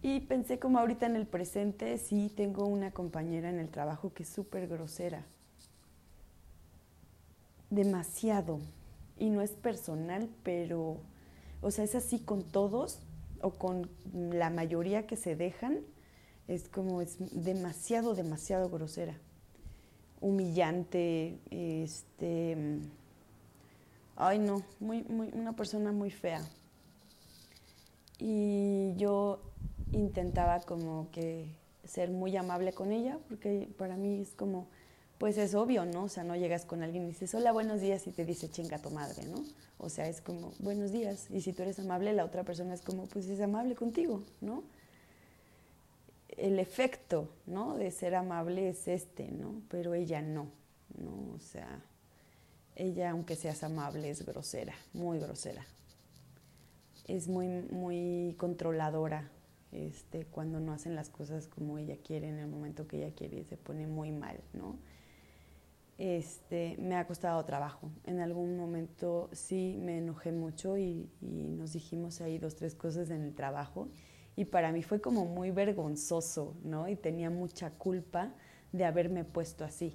Y 0.00 0.20
pensé 0.20 0.60
como 0.60 0.78
ahorita 0.78 1.06
en 1.06 1.16
el 1.16 1.26
presente, 1.26 1.98
sí 1.98 2.32
tengo 2.36 2.66
una 2.66 2.92
compañera 2.92 3.50
en 3.50 3.58
el 3.58 3.68
trabajo 3.68 4.14
que 4.14 4.22
es 4.22 4.28
súper 4.28 4.68
grosera. 4.68 5.26
Demasiado. 7.68 8.60
Y 9.18 9.28
no 9.30 9.42
es 9.42 9.50
personal, 9.50 10.30
pero, 10.44 10.98
o 11.60 11.70
sea, 11.72 11.82
es 11.82 11.96
así 11.96 12.20
con 12.20 12.44
todos 12.44 13.00
o 13.42 13.50
con 13.50 13.90
la 14.12 14.50
mayoría 14.50 15.04
que 15.04 15.16
se 15.16 15.34
dejan. 15.34 15.80
Es 16.46 16.68
como, 16.68 17.02
es 17.02 17.16
demasiado, 17.32 18.14
demasiado 18.14 18.70
grosera. 18.70 19.18
Humillante, 20.20 21.38
este... 21.50 22.56
Ay, 24.16 24.38
no, 24.38 24.62
muy, 24.80 25.02
muy, 25.04 25.30
una 25.32 25.54
persona 25.54 25.92
muy 25.92 26.10
fea. 26.10 26.42
Y 28.18 28.94
yo 28.96 29.40
intentaba 29.92 30.60
como 30.60 31.10
que 31.10 31.46
ser 31.84 32.10
muy 32.10 32.36
amable 32.36 32.72
con 32.72 32.92
ella, 32.92 33.18
porque 33.28 33.68
para 33.78 33.96
mí 33.96 34.20
es 34.20 34.34
como, 34.34 34.66
pues 35.18 35.38
es 35.38 35.54
obvio, 35.54 35.86
¿no? 35.86 36.04
O 36.04 36.08
sea, 36.08 36.22
no 36.22 36.36
llegas 36.36 36.64
con 36.64 36.82
alguien 36.82 37.04
y 37.04 37.08
dices, 37.08 37.34
hola, 37.34 37.52
buenos 37.52 37.80
días, 37.80 38.06
y 38.06 38.12
te 38.12 38.24
dice, 38.24 38.48
chinga 38.50 38.78
tu 38.78 38.90
madre, 38.90 39.24
¿no? 39.24 39.42
O 39.78 39.88
sea, 39.88 40.06
es 40.06 40.20
como, 40.20 40.52
buenos 40.58 40.92
días. 40.92 41.30
Y 41.30 41.40
si 41.40 41.52
tú 41.52 41.62
eres 41.62 41.78
amable, 41.78 42.12
la 42.12 42.24
otra 42.24 42.44
persona 42.44 42.74
es 42.74 42.82
como, 42.82 43.06
pues 43.06 43.26
es 43.26 43.40
amable 43.40 43.74
contigo, 43.74 44.22
¿no? 44.40 44.62
El 46.36 46.58
efecto, 46.58 47.28
¿no? 47.46 47.76
De 47.76 47.90
ser 47.90 48.14
amable 48.14 48.68
es 48.68 48.88
este, 48.88 49.30
¿no? 49.30 49.62
Pero 49.68 49.94
ella 49.94 50.22
no, 50.22 50.50
¿no? 50.98 51.34
O 51.34 51.38
sea, 51.38 51.82
ella, 52.76 53.10
aunque 53.10 53.36
seas 53.36 53.62
amable, 53.62 54.10
es 54.10 54.24
grosera, 54.24 54.74
muy 54.92 55.18
grosera. 55.18 55.66
Es 57.06 57.28
muy, 57.28 57.48
muy 57.70 58.34
controladora, 58.38 59.30
este, 59.72 60.26
cuando 60.26 60.60
no 60.60 60.72
hacen 60.72 60.94
las 60.94 61.10
cosas 61.10 61.46
como 61.46 61.78
ella 61.78 61.96
quiere 61.96 62.28
en 62.28 62.38
el 62.38 62.48
momento 62.48 62.86
que 62.86 62.98
ella 62.98 63.14
quiere 63.14 63.40
y 63.40 63.44
se 63.44 63.56
pone 63.56 63.86
muy 63.86 64.12
mal, 64.12 64.40
¿no? 64.52 64.78
Este, 65.98 66.76
me 66.78 66.96
ha 66.96 67.06
costado 67.06 67.44
trabajo. 67.44 67.90
En 68.04 68.20
algún 68.20 68.56
momento 68.56 69.28
sí 69.32 69.78
me 69.78 69.98
enojé 69.98 70.32
mucho 70.32 70.78
y, 70.78 71.10
nos 71.20 71.74
dijimos 71.74 72.22
ahí 72.22 72.38
dos, 72.38 72.56
tres 72.56 72.74
cosas 72.74 73.10
en 73.10 73.22
el 73.22 73.34
trabajo 73.34 73.88
y 74.36 74.46
para 74.46 74.72
mí 74.72 74.82
fue 74.82 75.00
como 75.00 75.24
muy 75.24 75.50
vergonzoso, 75.50 76.54
¿no? 76.62 76.88
Y 76.88 76.96
tenía 76.96 77.30
mucha 77.30 77.70
culpa 77.70 78.32
de 78.72 78.84
haberme 78.84 79.24
puesto 79.24 79.64
así. 79.64 79.94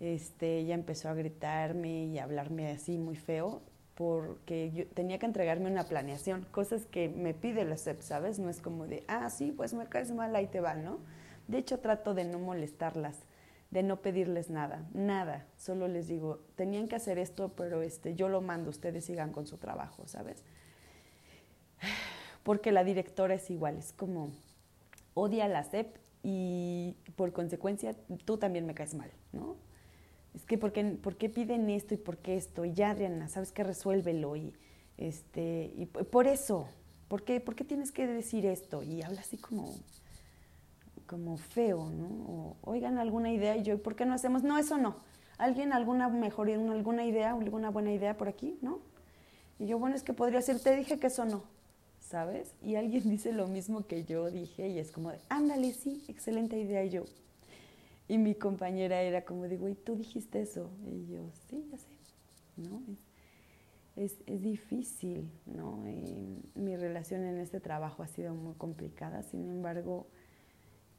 Este, 0.00 0.58
ella 0.58 0.74
empezó 0.74 1.08
a 1.08 1.14
gritarme 1.14 2.06
y 2.06 2.18
a 2.18 2.24
hablarme 2.24 2.70
así 2.70 2.98
muy 2.98 3.16
feo 3.16 3.62
porque 3.94 4.70
yo 4.72 4.86
tenía 4.86 5.18
que 5.18 5.26
entregarme 5.26 5.70
una 5.70 5.84
planeación, 5.84 6.46
cosas 6.50 6.86
que 6.86 7.10
me 7.10 7.34
pide 7.34 7.66
la 7.66 7.76
SEP, 7.76 8.00
¿sabes? 8.00 8.38
No 8.38 8.48
es 8.48 8.62
como 8.62 8.86
de, 8.86 9.04
ah, 9.08 9.28
sí, 9.28 9.52
pues 9.52 9.74
me 9.74 9.86
caes 9.88 10.10
mal, 10.10 10.34
ahí 10.34 10.46
te 10.46 10.60
va, 10.60 10.72
¿no? 10.72 11.00
De 11.48 11.58
hecho, 11.58 11.80
trato 11.80 12.14
de 12.14 12.24
no 12.24 12.38
molestarlas, 12.38 13.18
de 13.70 13.82
no 13.82 14.00
pedirles 14.00 14.48
nada, 14.48 14.88
nada. 14.94 15.44
Solo 15.58 15.86
les 15.86 16.08
digo, 16.08 16.40
tenían 16.56 16.88
que 16.88 16.96
hacer 16.96 17.18
esto, 17.18 17.52
pero 17.54 17.82
este, 17.82 18.14
yo 18.14 18.30
lo 18.30 18.40
mando, 18.40 18.70
ustedes 18.70 19.04
sigan 19.04 19.32
con 19.32 19.46
su 19.46 19.58
trabajo, 19.58 20.06
¿sabes? 20.06 20.44
Porque 22.42 22.72
la 22.72 22.84
directora 22.84 23.34
es 23.34 23.50
igual, 23.50 23.76
es 23.76 23.92
como, 23.92 24.30
odia 25.14 25.46
la 25.48 25.64
SEP 25.64 25.96
y 26.22 26.94
por 27.16 27.32
consecuencia 27.32 27.94
tú 28.24 28.38
también 28.38 28.66
me 28.66 28.74
caes 28.74 28.94
mal, 28.94 29.10
¿no? 29.32 29.56
es 30.34 30.44
que 30.44 30.58
¿por 30.58 30.72
qué, 30.72 30.84
¿por 30.84 31.16
qué 31.16 31.28
piden 31.28 31.68
esto 31.70 31.94
y 31.94 31.96
por 31.96 32.18
qué 32.18 32.36
esto? 32.36 32.64
Y 32.64 32.72
ya, 32.72 32.90
Adriana, 32.90 33.28
¿sabes 33.28 33.52
qué? 33.52 33.64
Resuélvelo. 33.64 34.36
Y, 34.36 34.52
este, 34.96 35.72
y 35.76 35.86
por 35.86 36.26
eso, 36.26 36.68
¿por 37.08 37.24
qué, 37.24 37.40
¿por 37.40 37.54
qué 37.54 37.64
tienes 37.64 37.90
que 37.90 38.06
decir 38.06 38.46
esto? 38.46 38.82
Y 38.82 39.02
habla 39.02 39.20
así 39.20 39.36
como, 39.36 39.74
como 41.06 41.36
feo, 41.36 41.90
¿no? 41.90 42.56
Oigan, 42.62 42.98
alguna 42.98 43.32
idea 43.32 43.56
y 43.56 43.62
yo, 43.62 43.82
¿por 43.82 43.96
qué 43.96 44.04
no 44.04 44.14
hacemos? 44.14 44.42
No, 44.42 44.58
eso 44.58 44.78
no. 44.78 44.96
¿Alguien 45.38 45.72
alguna 45.72 46.08
mejor, 46.08 46.50
alguna 46.50 47.04
idea, 47.04 47.32
alguna 47.32 47.70
buena 47.70 47.92
idea 47.92 48.16
por 48.16 48.28
aquí? 48.28 48.58
¿No? 48.60 48.80
Y 49.58 49.66
yo, 49.66 49.78
bueno, 49.78 49.96
es 49.96 50.02
que 50.02 50.12
podría 50.12 50.40
ser, 50.42 50.60
te 50.60 50.76
dije 50.76 50.98
que 50.98 51.08
eso 51.08 51.24
no, 51.24 51.44
¿sabes? 52.10 52.54
Y 52.60 52.74
alguien 52.74 53.02
dice 53.08 53.32
lo 53.32 53.46
mismo 53.46 53.86
que 53.86 54.04
yo 54.04 54.30
dije 54.30 54.68
y 54.68 54.78
es 54.78 54.90
como 54.90 55.10
de, 55.12 55.18
ándale, 55.28 55.72
sí, 55.72 56.04
excelente 56.08 56.58
idea. 56.58 56.84
Y 56.84 56.90
yo, 56.90 57.04
y 58.08 58.18
mi 58.18 58.34
compañera 58.34 59.00
era 59.02 59.24
como 59.24 59.46
digo, 59.46 59.68
¿y 59.68 59.74
tú 59.74 59.94
dijiste 59.94 60.42
eso? 60.42 60.70
Y 60.84 61.06
yo, 61.06 61.30
sí, 61.48 61.64
ya 61.70 61.78
sé, 61.78 61.88
¿no? 62.56 62.82
Es, 63.96 64.16
es, 64.26 64.42
difícil, 64.42 65.28
¿no? 65.46 65.84
mi 66.54 66.76
relación 66.76 67.24
en 67.24 67.38
este 67.38 67.60
trabajo 67.60 68.02
ha 68.02 68.08
sido 68.08 68.34
muy 68.34 68.54
complicada, 68.54 69.22
sin 69.22 69.50
embargo, 69.50 70.06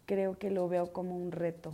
creo 0.06 0.38
que 0.38 0.52
lo 0.52 0.68
veo 0.68 0.94
como 0.94 1.18
un 1.18 1.32
reto. 1.32 1.74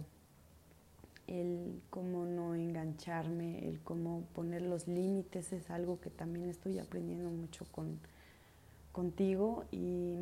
El 1.26 1.82
cómo 1.90 2.24
no 2.26 2.56
engancharme, 2.56 3.68
el 3.68 3.82
cómo 3.82 4.22
poner 4.34 4.62
los 4.62 4.88
límites 4.88 5.52
es 5.52 5.70
algo 5.70 6.00
que 6.00 6.10
también 6.10 6.50
estoy 6.50 6.80
aprendiendo 6.80 7.30
mucho 7.30 7.66
con, 7.72 8.00
contigo 8.98 9.64
y 9.72 10.16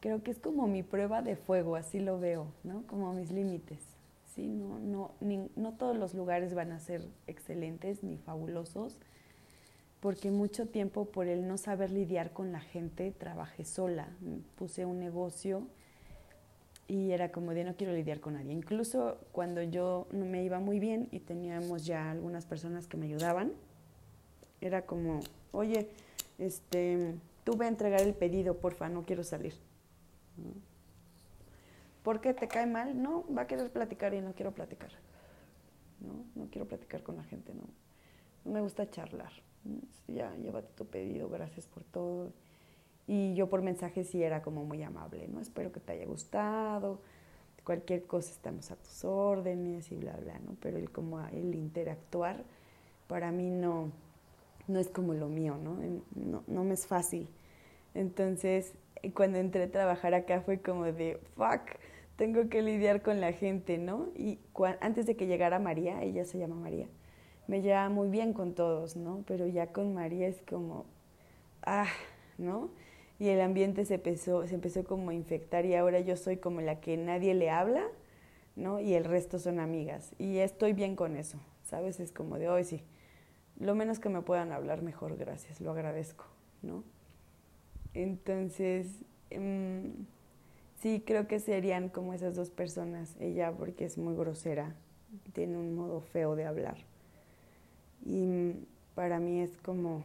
creo 0.00 0.22
que 0.22 0.30
es 0.30 0.38
como 0.38 0.66
mi 0.66 0.82
prueba 0.82 1.22
de 1.22 1.34
fuego, 1.34 1.76
así 1.76 1.98
lo 1.98 2.20
veo, 2.20 2.48
¿no? 2.62 2.86
Como 2.86 3.14
mis 3.14 3.30
límites. 3.30 3.80
¿sí? 4.34 4.46
No, 4.48 4.78
no, 5.22 5.48
no 5.56 5.72
todos 5.72 5.96
los 5.96 6.12
lugares 6.12 6.52
van 6.52 6.72
a 6.72 6.80
ser 6.80 7.00
excelentes 7.26 8.04
ni 8.04 8.18
fabulosos, 8.18 8.98
porque 10.00 10.30
mucho 10.30 10.66
tiempo 10.66 11.06
por 11.06 11.26
el 11.26 11.48
no 11.48 11.56
saber 11.56 11.90
lidiar 11.90 12.34
con 12.34 12.52
la 12.52 12.60
gente 12.60 13.10
trabajé 13.12 13.64
sola, 13.64 14.10
puse 14.54 14.84
un 14.84 15.00
negocio 15.00 15.66
y 16.86 17.12
era 17.12 17.32
como 17.32 17.54
de 17.54 17.64
no 17.64 17.76
quiero 17.76 17.94
lidiar 17.94 18.20
con 18.20 18.34
nadie. 18.34 18.52
Incluso 18.52 19.16
cuando 19.32 19.62
yo 19.62 20.06
no 20.12 20.26
me 20.26 20.44
iba 20.44 20.60
muy 20.60 20.80
bien 20.80 21.08
y 21.12 21.20
teníamos 21.20 21.86
ya 21.86 22.10
algunas 22.10 22.44
personas 22.44 22.86
que 22.86 22.98
me 22.98 23.06
ayudaban, 23.06 23.52
era 24.60 24.82
como, 24.82 25.20
oye, 25.52 25.88
este, 26.38 27.14
tú 27.44 27.56
ve 27.56 27.66
a 27.66 27.68
entregar 27.68 28.00
el 28.00 28.14
pedido, 28.14 28.58
porfa, 28.58 28.88
no 28.88 29.04
quiero 29.04 29.24
salir. 29.24 29.54
¿Por 32.02 32.20
qué 32.20 32.34
te 32.34 32.48
cae 32.48 32.66
mal? 32.66 33.00
No, 33.00 33.24
va 33.34 33.42
a 33.42 33.46
querer 33.46 33.70
platicar 33.70 34.12
y 34.14 34.20
no 34.20 34.34
quiero 34.34 34.52
platicar. 34.52 34.90
No, 36.00 36.24
no 36.34 36.50
quiero 36.50 36.66
platicar 36.66 37.02
con 37.02 37.16
la 37.16 37.24
gente, 37.24 37.54
no. 37.54 37.64
No 38.44 38.52
me 38.52 38.60
gusta 38.60 38.90
charlar. 38.90 39.32
Ya, 40.06 40.34
llévate 40.36 40.68
tu 40.74 40.86
pedido, 40.86 41.28
gracias 41.30 41.66
por 41.66 41.82
todo. 41.84 42.32
Y 43.06 43.34
yo 43.34 43.48
por 43.48 43.62
mensaje 43.62 44.04
sí 44.04 44.22
era 44.22 44.42
como 44.42 44.64
muy 44.64 44.82
amable, 44.82 45.28
¿no? 45.28 45.40
Espero 45.40 45.72
que 45.72 45.80
te 45.80 45.92
haya 45.92 46.06
gustado. 46.06 47.00
Cualquier 47.64 48.06
cosa 48.06 48.30
estamos 48.30 48.70
a 48.70 48.76
tus 48.76 49.04
órdenes 49.04 49.90
y 49.90 49.96
bla, 49.96 50.12
bla, 50.16 50.38
¿no? 50.40 50.56
Pero 50.60 50.76
el 50.76 50.90
como 50.90 51.18
el 51.28 51.54
interactuar 51.54 52.44
para 53.06 53.32
mí 53.32 53.50
no, 53.50 53.90
no 54.66 54.78
es 54.78 54.88
como 54.88 55.14
lo 55.14 55.28
mío, 55.28 55.56
¿no? 55.62 55.76
No, 56.14 56.42
no 56.46 56.64
me 56.64 56.74
es 56.74 56.86
fácil. 56.86 57.28
Entonces, 57.94 58.74
cuando 59.12 59.38
entré 59.38 59.64
a 59.64 59.70
trabajar 59.70 60.14
acá 60.14 60.40
fue 60.40 60.58
como 60.60 60.84
de, 60.84 61.18
fuck, 61.36 61.60
tengo 62.16 62.48
que 62.48 62.62
lidiar 62.62 63.02
con 63.02 63.20
la 63.20 63.32
gente, 63.32 63.78
¿no? 63.78 64.08
Y 64.16 64.38
antes 64.80 65.06
de 65.06 65.16
que 65.16 65.26
llegara 65.26 65.58
María, 65.58 66.02
ella 66.02 66.24
se 66.24 66.38
llama 66.38 66.56
María, 66.56 66.86
me 67.46 67.60
llevaba 67.60 67.88
muy 67.88 68.08
bien 68.08 68.32
con 68.32 68.54
todos, 68.54 68.96
¿no? 68.96 69.24
Pero 69.26 69.46
ya 69.46 69.68
con 69.68 69.94
María 69.94 70.28
es 70.28 70.40
como, 70.42 70.86
ah, 71.62 71.88
¿no? 72.38 72.70
Y 73.18 73.28
el 73.28 73.40
ambiente 73.40 73.84
se 73.84 73.94
empezó, 73.94 74.46
se 74.46 74.54
empezó 74.54 74.84
como 74.84 75.10
a 75.10 75.14
infectar 75.14 75.66
y 75.66 75.74
ahora 75.74 76.00
yo 76.00 76.16
soy 76.16 76.36
como 76.36 76.60
la 76.60 76.80
que 76.80 76.96
nadie 76.96 77.34
le 77.34 77.50
habla, 77.50 77.84
¿no? 78.56 78.80
Y 78.80 78.94
el 78.94 79.04
resto 79.04 79.38
son 79.38 79.60
amigas. 79.60 80.12
Y 80.18 80.38
estoy 80.38 80.72
bien 80.72 80.96
con 80.96 81.16
eso, 81.16 81.38
¿sabes? 81.64 82.00
Es 82.00 82.12
como 82.12 82.38
de, 82.38 82.48
hoy 82.48 82.64
sí, 82.64 82.82
lo 83.58 83.74
menos 83.74 83.98
que 83.98 84.08
me 84.08 84.22
puedan 84.22 84.52
hablar, 84.52 84.82
mejor, 84.82 85.16
gracias, 85.16 85.60
lo 85.60 85.70
agradezco, 85.70 86.24
¿no? 86.62 86.84
Entonces, 87.94 88.88
em, 89.30 89.92
sí, 90.80 91.02
creo 91.06 91.28
que 91.28 91.38
serían 91.38 91.88
como 91.88 92.12
esas 92.12 92.34
dos 92.34 92.50
personas. 92.50 93.16
Ella 93.20 93.52
porque 93.52 93.84
es 93.84 93.96
muy 93.96 94.14
grosera, 94.16 94.74
tiene 95.32 95.56
un 95.56 95.74
modo 95.74 96.00
feo 96.00 96.34
de 96.34 96.44
hablar. 96.44 96.76
Y 98.04 98.52
para 98.94 99.20
mí 99.20 99.40
es 99.40 99.56
como 99.58 100.02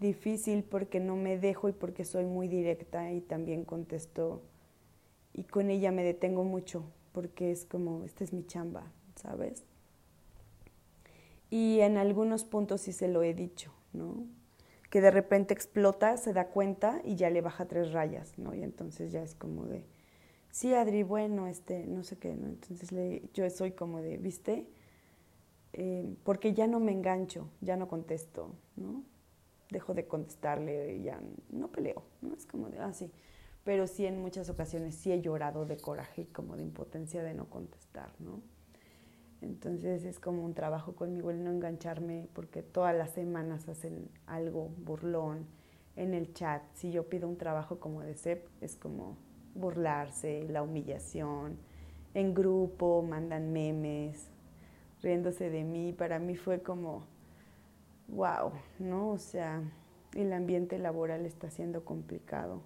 difícil 0.00 0.62
porque 0.62 1.00
no 1.00 1.16
me 1.16 1.38
dejo 1.38 1.68
y 1.68 1.72
porque 1.72 2.04
soy 2.04 2.24
muy 2.24 2.48
directa 2.48 3.10
y 3.12 3.20
también 3.20 3.64
contesto. 3.64 4.42
Y 5.32 5.44
con 5.44 5.70
ella 5.70 5.90
me 5.90 6.04
detengo 6.04 6.44
mucho 6.44 6.84
porque 7.12 7.50
es 7.50 7.64
como, 7.64 8.04
esta 8.04 8.24
es 8.24 8.32
mi 8.32 8.44
chamba, 8.44 8.84
¿sabes? 9.16 9.64
Y 11.50 11.80
en 11.80 11.96
algunos 11.96 12.44
puntos 12.44 12.82
sí 12.82 12.92
se 12.92 13.08
lo 13.08 13.22
he 13.22 13.34
dicho, 13.34 13.72
¿no? 13.92 14.26
Que 14.90 15.00
de 15.00 15.10
repente 15.10 15.54
explota, 15.54 16.16
se 16.16 16.32
da 16.32 16.48
cuenta 16.48 17.00
y 17.04 17.16
ya 17.16 17.30
le 17.30 17.40
baja 17.40 17.66
tres 17.66 17.92
rayas, 17.92 18.38
¿no? 18.38 18.54
Y 18.54 18.62
entonces 18.62 19.12
ya 19.12 19.22
es 19.22 19.34
como 19.34 19.66
de, 19.66 19.86
sí, 20.50 20.74
Adri, 20.74 21.02
bueno, 21.02 21.46
este, 21.46 21.86
no 21.86 22.04
sé 22.04 22.18
qué, 22.18 22.34
¿no? 22.34 22.48
Entonces 22.48 22.92
le, 22.92 23.22
yo 23.32 23.48
soy 23.50 23.72
como 23.72 24.02
de, 24.02 24.18
¿viste? 24.18 24.66
Eh, 25.72 26.16
porque 26.24 26.54
ya 26.54 26.66
no 26.66 26.80
me 26.80 26.92
engancho, 26.92 27.50
ya 27.60 27.76
no 27.76 27.88
contesto, 27.88 28.54
¿no? 28.76 29.04
Dejo 29.70 29.94
de 29.94 30.06
contestarle 30.06 31.02
ya 31.02 31.20
no 31.50 31.68
peleo, 31.68 32.02
¿no? 32.22 32.34
Es 32.34 32.46
como 32.46 32.68
de, 32.68 32.78
ah, 32.78 32.92
sí. 32.92 33.10
Pero 33.64 33.86
sí 33.86 34.06
en 34.06 34.20
muchas 34.20 34.48
ocasiones 34.48 34.94
sí 34.94 35.12
he 35.12 35.20
llorado 35.20 35.66
de 35.66 35.76
coraje 35.76 36.22
y 36.22 36.26
como 36.26 36.56
de 36.56 36.62
impotencia 36.62 37.22
de 37.22 37.34
no 37.34 37.50
contestar, 37.50 38.10
¿no? 38.18 38.40
Entonces 39.40 40.04
es 40.04 40.18
como 40.18 40.44
un 40.44 40.54
trabajo 40.54 40.94
conmigo 40.94 41.30
el 41.30 41.44
no 41.44 41.50
engancharme 41.50 42.28
porque 42.32 42.62
todas 42.62 42.96
las 42.96 43.10
semanas 43.10 43.68
hacen 43.68 44.08
algo 44.26 44.70
burlón 44.84 45.46
en 45.96 46.14
el 46.14 46.32
chat. 46.34 46.62
Si 46.74 46.90
yo 46.90 47.08
pido 47.08 47.28
un 47.28 47.36
trabajo 47.36 47.78
como 47.78 48.02
de 48.02 48.14
CEP, 48.14 48.48
es 48.60 48.76
como 48.76 49.16
burlarse, 49.54 50.46
la 50.48 50.62
humillación. 50.62 51.56
En 52.14 52.34
grupo 52.34 53.02
mandan 53.02 53.52
memes, 53.52 54.28
riéndose 55.02 55.50
de 55.50 55.64
mí. 55.64 55.92
Para 55.92 56.18
mí 56.18 56.36
fue 56.36 56.62
como, 56.62 57.04
wow, 58.08 58.52
¿no? 58.78 59.10
O 59.10 59.18
sea, 59.18 59.62
el 60.14 60.32
ambiente 60.32 60.78
laboral 60.78 61.26
está 61.26 61.50
siendo 61.50 61.84
complicado 61.84 62.62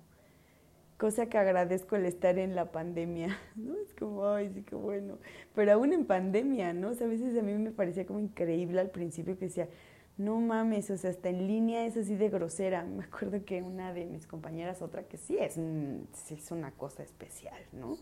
cosa 1.02 1.26
que 1.26 1.36
agradezco 1.36 1.96
el 1.96 2.04
estar 2.04 2.38
en 2.38 2.54
la 2.54 2.70
pandemia, 2.70 3.36
¿no? 3.56 3.76
Es 3.76 3.92
como, 3.92 4.24
ay, 4.24 4.52
sí, 4.54 4.62
qué 4.62 4.76
bueno. 4.76 5.18
Pero 5.52 5.72
aún 5.72 5.92
en 5.92 6.06
pandemia, 6.06 6.72
¿no? 6.72 6.90
O 6.90 6.92
a 6.92 7.08
veces 7.08 7.36
a 7.36 7.42
mí 7.42 7.52
me 7.54 7.72
parecía 7.72 8.06
como 8.06 8.20
increíble 8.20 8.80
al 8.80 8.90
principio 8.90 9.36
que 9.36 9.46
decía, 9.46 9.68
no 10.16 10.38
mames, 10.38 10.90
o 10.90 10.96
sea, 10.96 11.10
hasta 11.10 11.28
en 11.28 11.48
línea 11.48 11.86
es 11.86 11.96
así 11.96 12.14
de 12.14 12.28
grosera. 12.28 12.84
Me 12.96 13.02
acuerdo 13.02 13.44
que 13.44 13.62
una 13.62 13.92
de 13.92 14.06
mis 14.06 14.28
compañeras, 14.28 14.80
otra 14.80 15.02
que 15.02 15.16
sí 15.16 15.36
es, 15.38 15.54
sí 15.54 16.34
es 16.34 16.52
una 16.52 16.70
cosa 16.70 17.02
especial, 17.02 17.60
¿no? 17.72 17.98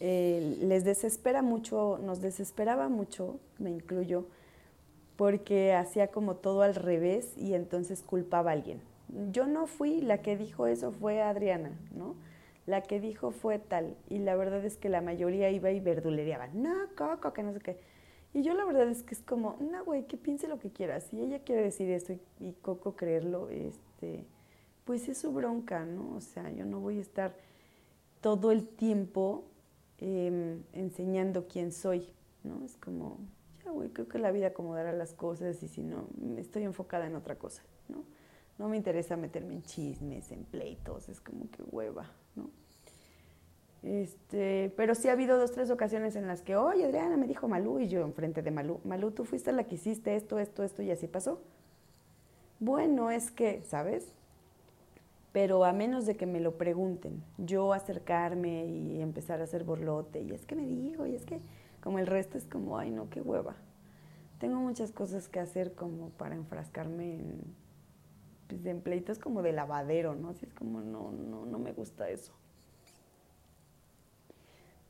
Eh, 0.00 0.58
les 0.62 0.84
desespera 0.84 1.42
mucho, 1.42 2.00
nos 2.02 2.20
desesperaba 2.20 2.88
mucho, 2.88 3.38
me 3.60 3.70
incluyo, 3.70 4.26
porque 5.14 5.74
hacía 5.74 6.08
como 6.08 6.34
todo 6.34 6.62
al 6.62 6.74
revés 6.74 7.38
y 7.38 7.54
entonces 7.54 8.02
culpaba 8.02 8.50
a 8.50 8.54
alguien, 8.54 8.80
yo 9.30 9.46
no 9.46 9.66
fui, 9.66 10.00
la 10.00 10.22
que 10.22 10.36
dijo 10.36 10.66
eso 10.66 10.92
fue 10.92 11.22
Adriana, 11.22 11.78
¿no? 11.94 12.16
La 12.66 12.82
que 12.82 13.00
dijo 13.00 13.30
fue 13.30 13.58
tal. 13.58 13.96
Y 14.08 14.18
la 14.18 14.34
verdad 14.34 14.64
es 14.64 14.76
que 14.76 14.88
la 14.88 15.00
mayoría 15.00 15.50
iba 15.50 15.70
y 15.70 15.80
verdulereaba. 15.80 16.48
No, 16.48 16.74
Coco, 16.96 17.32
que 17.32 17.42
no 17.42 17.52
sé 17.52 17.60
qué. 17.60 17.78
Y 18.34 18.42
yo 18.42 18.54
la 18.54 18.64
verdad 18.64 18.88
es 18.88 19.02
que 19.02 19.14
es 19.14 19.22
como, 19.22 19.56
no, 19.60 19.84
güey, 19.84 20.06
que 20.06 20.16
piense 20.16 20.48
lo 20.48 20.58
que 20.58 20.70
quiera. 20.70 21.00
Si 21.00 21.20
ella 21.20 21.38
quiere 21.38 21.62
decir 21.62 21.88
eso 21.90 22.14
y, 22.40 22.52
Coco 22.60 22.96
creerlo, 22.96 23.48
este, 23.48 24.26
pues 24.84 25.08
es 25.08 25.18
su 25.18 25.32
bronca, 25.32 25.84
¿no? 25.84 26.14
O 26.14 26.20
sea, 26.20 26.50
yo 26.50 26.66
no 26.66 26.80
voy 26.80 26.98
a 26.98 27.00
estar 27.00 27.34
todo 28.20 28.50
el 28.50 28.66
tiempo 28.66 29.44
em, 29.98 30.64
enseñando 30.72 31.46
quién 31.46 31.72
soy, 31.72 32.12
¿no? 32.42 32.64
Es 32.64 32.76
como, 32.76 33.18
ya, 33.64 33.70
güey, 33.70 33.90
creo 33.90 34.08
que 34.08 34.18
la 34.18 34.32
vida 34.32 34.48
acomodará 34.48 34.92
las 34.92 35.14
cosas 35.14 35.62
y 35.62 35.68
si 35.68 35.82
no, 35.82 36.08
estoy 36.36 36.64
enfocada 36.64 37.06
en 37.06 37.14
otra 37.14 37.36
cosa, 37.36 37.62
¿no? 37.88 38.04
No 38.58 38.68
me 38.68 38.76
interesa 38.76 39.16
meterme 39.16 39.54
en 39.54 39.62
chismes, 39.62 40.30
en 40.32 40.44
pleitos, 40.44 41.08
es 41.08 41.20
como 41.20 41.50
que 41.50 41.62
hueva, 41.62 42.10
¿no? 42.34 42.50
Este, 43.82 44.72
pero 44.76 44.94
sí 44.94 45.08
ha 45.08 45.12
habido 45.12 45.38
dos, 45.38 45.52
tres 45.52 45.70
ocasiones 45.70 46.16
en 46.16 46.26
las 46.26 46.42
que, 46.42 46.56
oye, 46.56 46.84
Adriana, 46.84 47.16
me 47.16 47.26
dijo 47.26 47.46
Malú, 47.46 47.78
y 47.78 47.88
yo 47.88 48.00
enfrente 48.00 48.42
de 48.42 48.50
Malú, 48.50 48.80
Malú, 48.84 49.12
tú 49.12 49.24
fuiste 49.24 49.52
la 49.52 49.64
que 49.64 49.76
hiciste 49.76 50.16
esto, 50.16 50.38
esto, 50.38 50.64
esto, 50.64 50.82
y 50.82 50.90
así 50.90 51.06
pasó. 51.06 51.40
Bueno, 52.58 53.10
es 53.10 53.30
que, 53.30 53.62
¿sabes? 53.64 54.12
Pero 55.32 55.64
a 55.64 55.72
menos 55.72 56.06
de 56.06 56.16
que 56.16 56.26
me 56.26 56.40
lo 56.40 56.56
pregunten, 56.56 57.22
yo 57.36 57.74
acercarme 57.74 58.66
y 58.66 59.02
empezar 59.02 59.40
a 59.40 59.44
hacer 59.44 59.64
borlote, 59.64 60.22
y 60.22 60.32
es 60.32 60.46
que 60.46 60.56
me 60.56 60.66
dijo, 60.66 61.06
y 61.06 61.14
es 61.14 61.24
que, 61.24 61.40
como 61.82 61.98
el 61.98 62.06
resto 62.06 62.38
es 62.38 62.46
como, 62.46 62.78
ay, 62.78 62.90
no, 62.90 63.10
qué 63.10 63.20
hueva. 63.20 63.54
Tengo 64.40 64.58
muchas 64.60 64.90
cosas 64.90 65.28
que 65.28 65.38
hacer 65.38 65.74
como 65.74 66.08
para 66.10 66.34
enfrascarme 66.34 67.20
en 67.20 67.40
pues, 68.48 68.64
en 68.66 68.80
pleitos 68.80 69.18
como 69.18 69.42
de 69.42 69.52
lavadero, 69.52 70.14
¿no? 70.14 70.30
Así 70.30 70.46
es 70.46 70.54
como, 70.54 70.80
no, 70.80 71.12
no, 71.12 71.46
no 71.46 71.58
me 71.58 71.72
gusta 71.72 72.08
eso. 72.08 72.32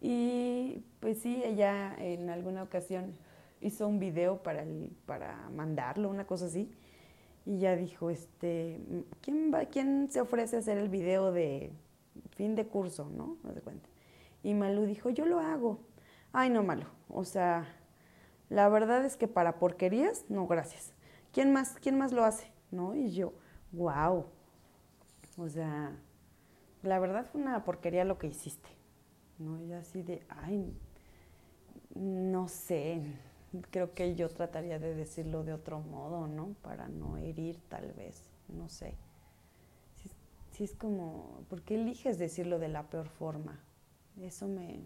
Y 0.00 0.82
pues 1.00 1.18
sí, 1.18 1.42
ella 1.44 1.94
en 1.98 2.30
alguna 2.30 2.62
ocasión 2.62 3.16
hizo 3.60 3.88
un 3.88 3.98
video 3.98 4.42
para, 4.42 4.64
para 5.06 5.48
mandarlo, 5.50 6.08
una 6.10 6.26
cosa 6.26 6.46
así. 6.46 6.70
Y 7.44 7.58
ya 7.58 7.76
dijo, 7.76 8.10
este, 8.10 8.80
¿quién, 9.20 9.52
va, 9.52 9.66
¿quién 9.66 10.08
se 10.10 10.20
ofrece 10.20 10.56
a 10.56 10.58
hacer 10.58 10.78
el 10.78 10.88
video 10.88 11.32
de 11.32 11.72
fin 12.30 12.54
de 12.54 12.66
curso, 12.66 13.10
no? 13.16 13.36
No 13.42 13.52
se 13.52 13.60
cuenta. 13.60 13.88
Y 14.42 14.54
Malú 14.54 14.84
dijo, 14.84 15.10
yo 15.10 15.26
lo 15.26 15.40
hago. 15.40 15.80
Ay, 16.32 16.50
no, 16.50 16.62
Malú. 16.62 16.86
O 17.08 17.24
sea, 17.24 17.66
la 18.48 18.68
verdad 18.68 19.04
es 19.04 19.16
que 19.16 19.28
para 19.28 19.58
porquerías, 19.58 20.24
no, 20.28 20.46
gracias. 20.46 20.92
¿Quién 21.32 21.52
más, 21.52 21.76
quién 21.80 21.98
más 21.98 22.12
lo 22.12 22.24
hace? 22.24 22.50
¿No? 22.70 22.94
Y 22.94 23.12
yo, 23.12 23.32
wow. 23.72 24.26
O 25.38 25.48
sea, 25.48 25.96
la 26.82 26.98
verdad 26.98 27.26
fue 27.30 27.40
una 27.40 27.64
porquería 27.64 28.04
lo 28.04 28.18
que 28.18 28.28
hiciste. 28.28 28.68
¿No? 29.38 29.60
Y 29.60 29.72
así 29.72 30.02
de, 30.02 30.22
ay, 30.30 30.74
no 31.94 32.48
sé, 32.48 33.02
creo 33.70 33.94
que 33.94 34.14
yo 34.14 34.28
trataría 34.28 34.78
de 34.78 34.94
decirlo 34.94 35.44
de 35.44 35.52
otro 35.52 35.80
modo, 35.80 36.26
¿no? 36.26 36.54
Para 36.62 36.88
no 36.88 37.16
herir 37.16 37.60
tal 37.68 37.92
vez, 37.92 38.22
no 38.48 38.68
sé. 38.68 38.94
Si, 40.52 40.64
es 40.64 40.74
como, 40.74 41.44
¿por 41.50 41.60
qué 41.62 41.74
eliges 41.74 42.18
decirlo 42.18 42.58
de 42.58 42.68
la 42.68 42.84
peor 42.88 43.08
forma? 43.08 43.60
Eso 44.22 44.48
me, 44.48 44.80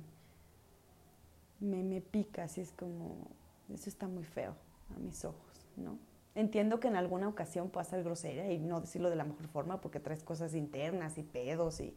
me, 1.61 1.85
me 1.85 2.01
pica, 2.01 2.45
así 2.45 2.61
es 2.61 2.73
como, 2.73 3.29
eso 3.73 3.89
está 3.89 4.09
muy 4.09 4.25
feo 4.25 4.57
a 4.97 4.99
mis 4.99 5.25
ojos, 5.25 5.69
¿no? 5.77 5.97
Entiendo 6.35 6.79
que 6.79 6.89
en 6.89 6.97
alguna 6.97 7.29
ocasión 7.29 7.71
pueda 7.71 7.85
ser 7.85 8.05
grosera 8.05 8.51
y 8.53 8.59
no 8.59 8.81
decirlo 8.81 9.11
de 9.11 9.17
la 9.17 9.25
mejor 9.25 9.49
forma 9.49 9.81
porque 9.81 9.99
traes 9.99 10.23
cosas 10.23 10.55
internas 10.55 11.19
y 11.19 11.23
pedos 11.23 11.81
y... 11.81 11.95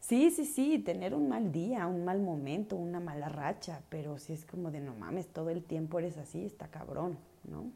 Sí, 0.00 0.30
sí, 0.30 0.44
sí, 0.44 0.78
tener 0.78 1.14
un 1.14 1.28
mal 1.28 1.50
día, 1.50 1.86
un 1.86 2.04
mal 2.04 2.20
momento, 2.20 2.76
una 2.76 3.00
mala 3.00 3.28
racha, 3.28 3.82
pero 3.88 4.18
si 4.18 4.32
es 4.32 4.44
como 4.44 4.70
de 4.70 4.80
no 4.80 4.94
mames, 4.94 5.26
todo 5.26 5.50
el 5.50 5.62
tiempo 5.62 5.98
eres 5.98 6.16
así, 6.18 6.44
está 6.44 6.68
cabrón, 6.68 7.18
¿no? 7.44 7.72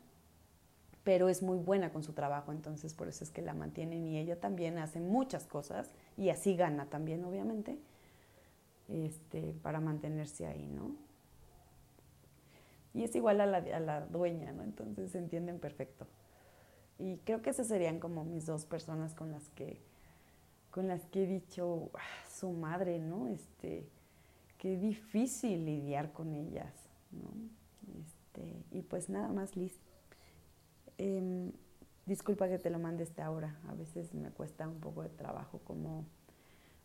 Pero 1.02 1.28
es 1.28 1.42
muy 1.42 1.58
buena 1.58 1.92
con 1.92 2.04
su 2.04 2.12
trabajo, 2.12 2.52
entonces 2.52 2.94
por 2.94 3.08
eso 3.08 3.24
es 3.24 3.30
que 3.30 3.42
la 3.42 3.54
mantienen 3.54 4.06
y 4.06 4.18
ella 4.18 4.38
también 4.38 4.78
hace 4.78 5.00
muchas 5.00 5.46
cosas 5.46 5.90
y 6.16 6.28
así 6.28 6.54
gana 6.54 6.86
también, 6.86 7.24
obviamente, 7.24 7.76
este, 8.88 9.54
para 9.62 9.80
mantenerse 9.80 10.46
ahí, 10.46 10.66
¿no? 10.68 10.94
Y 12.94 13.04
es 13.04 13.14
igual 13.16 13.40
a 13.40 13.46
la, 13.46 13.58
a 13.58 13.80
la 13.80 14.00
dueña, 14.06 14.52
¿no? 14.52 14.62
Entonces 14.62 15.10
se 15.12 15.18
entienden 15.18 15.58
perfecto. 15.58 16.06
Y 16.98 17.18
creo 17.18 17.42
que 17.42 17.50
esas 17.50 17.66
serían 17.66 17.98
como 17.98 18.24
mis 18.24 18.46
dos 18.46 18.66
personas 18.66 19.14
con 19.14 19.32
las 19.32 19.48
que, 19.50 19.80
con 20.70 20.88
las 20.88 21.04
que 21.06 21.24
he 21.24 21.26
dicho, 21.26 21.90
ah, 21.94 22.28
su 22.30 22.50
madre, 22.52 22.98
¿no? 22.98 23.28
Este, 23.28 23.88
qué 24.58 24.76
difícil 24.76 25.64
lidiar 25.64 26.12
con 26.12 26.32
ellas, 26.32 26.72
¿no? 27.10 27.30
Este, 28.00 28.62
y 28.70 28.82
pues 28.82 29.08
nada 29.08 29.28
más, 29.28 29.56
Liz. 29.56 29.78
Em, 30.98 31.52
disculpa 32.06 32.48
que 32.48 32.58
te 32.58 32.70
lo 32.70 32.78
mande 32.78 33.02
esta 33.02 33.30
hora. 33.30 33.58
A 33.68 33.74
veces 33.74 34.14
me 34.14 34.30
cuesta 34.30 34.68
un 34.68 34.80
poco 34.80 35.02
de 35.02 35.08
trabajo 35.08 35.60
como 35.64 36.04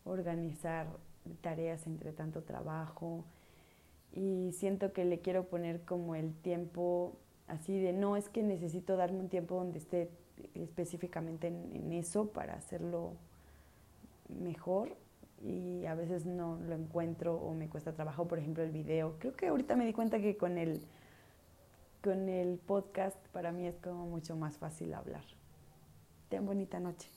organizar 0.06 0.88
tareas 1.42 1.86
entre 1.86 2.14
tanto 2.14 2.44
trabajo 2.44 3.26
y 4.14 4.52
siento 4.54 4.94
que 4.94 5.06
le 5.06 5.20
quiero 5.20 5.46
poner 5.46 5.82
como 5.82 6.16
el 6.16 6.34
tiempo 6.34 7.18
así 7.48 7.80
de, 7.80 7.94
no, 7.94 8.18
es 8.18 8.30
que 8.30 8.44
necesito 8.44 8.96
darme 8.96 9.20
un 9.20 9.30
tiempo 9.30 9.56
donde 9.56 9.80
esté 9.80 10.10
específicamente 10.54 11.48
en, 11.48 11.92
eso 11.94 12.30
para 12.30 12.54
hacerlo 12.54 13.14
mejor 14.30 14.96
y 15.42 15.86
a 15.86 15.96
veces 15.96 16.26
no 16.26 16.60
lo 16.68 16.76
encuentro 16.76 17.36
o 17.36 17.54
me 17.54 17.70
cuesta 17.70 17.94
trabajo, 17.94 18.28
por 18.28 18.40
ejemplo, 18.40 18.64
el 18.64 18.72
video. 18.72 19.16
Creo 19.20 19.36
que 19.36 19.48
ahorita 19.48 19.76
me 19.76 19.86
di 19.86 19.94
cuenta 19.94 20.20
que 20.20 20.36
con 20.36 20.58
el, 20.58 20.82
con 22.04 22.28
el 22.28 22.58
podcast 22.58 23.18
para 23.30 23.52
mí 23.52 23.66
es 23.66 23.78
como 23.78 24.08
mucho 24.08 24.36
más 24.36 24.58
fácil 24.58 24.94
hablar. 24.94 25.24
Ten 26.30 26.46
bonita 26.46 26.80
noche. 26.80 27.17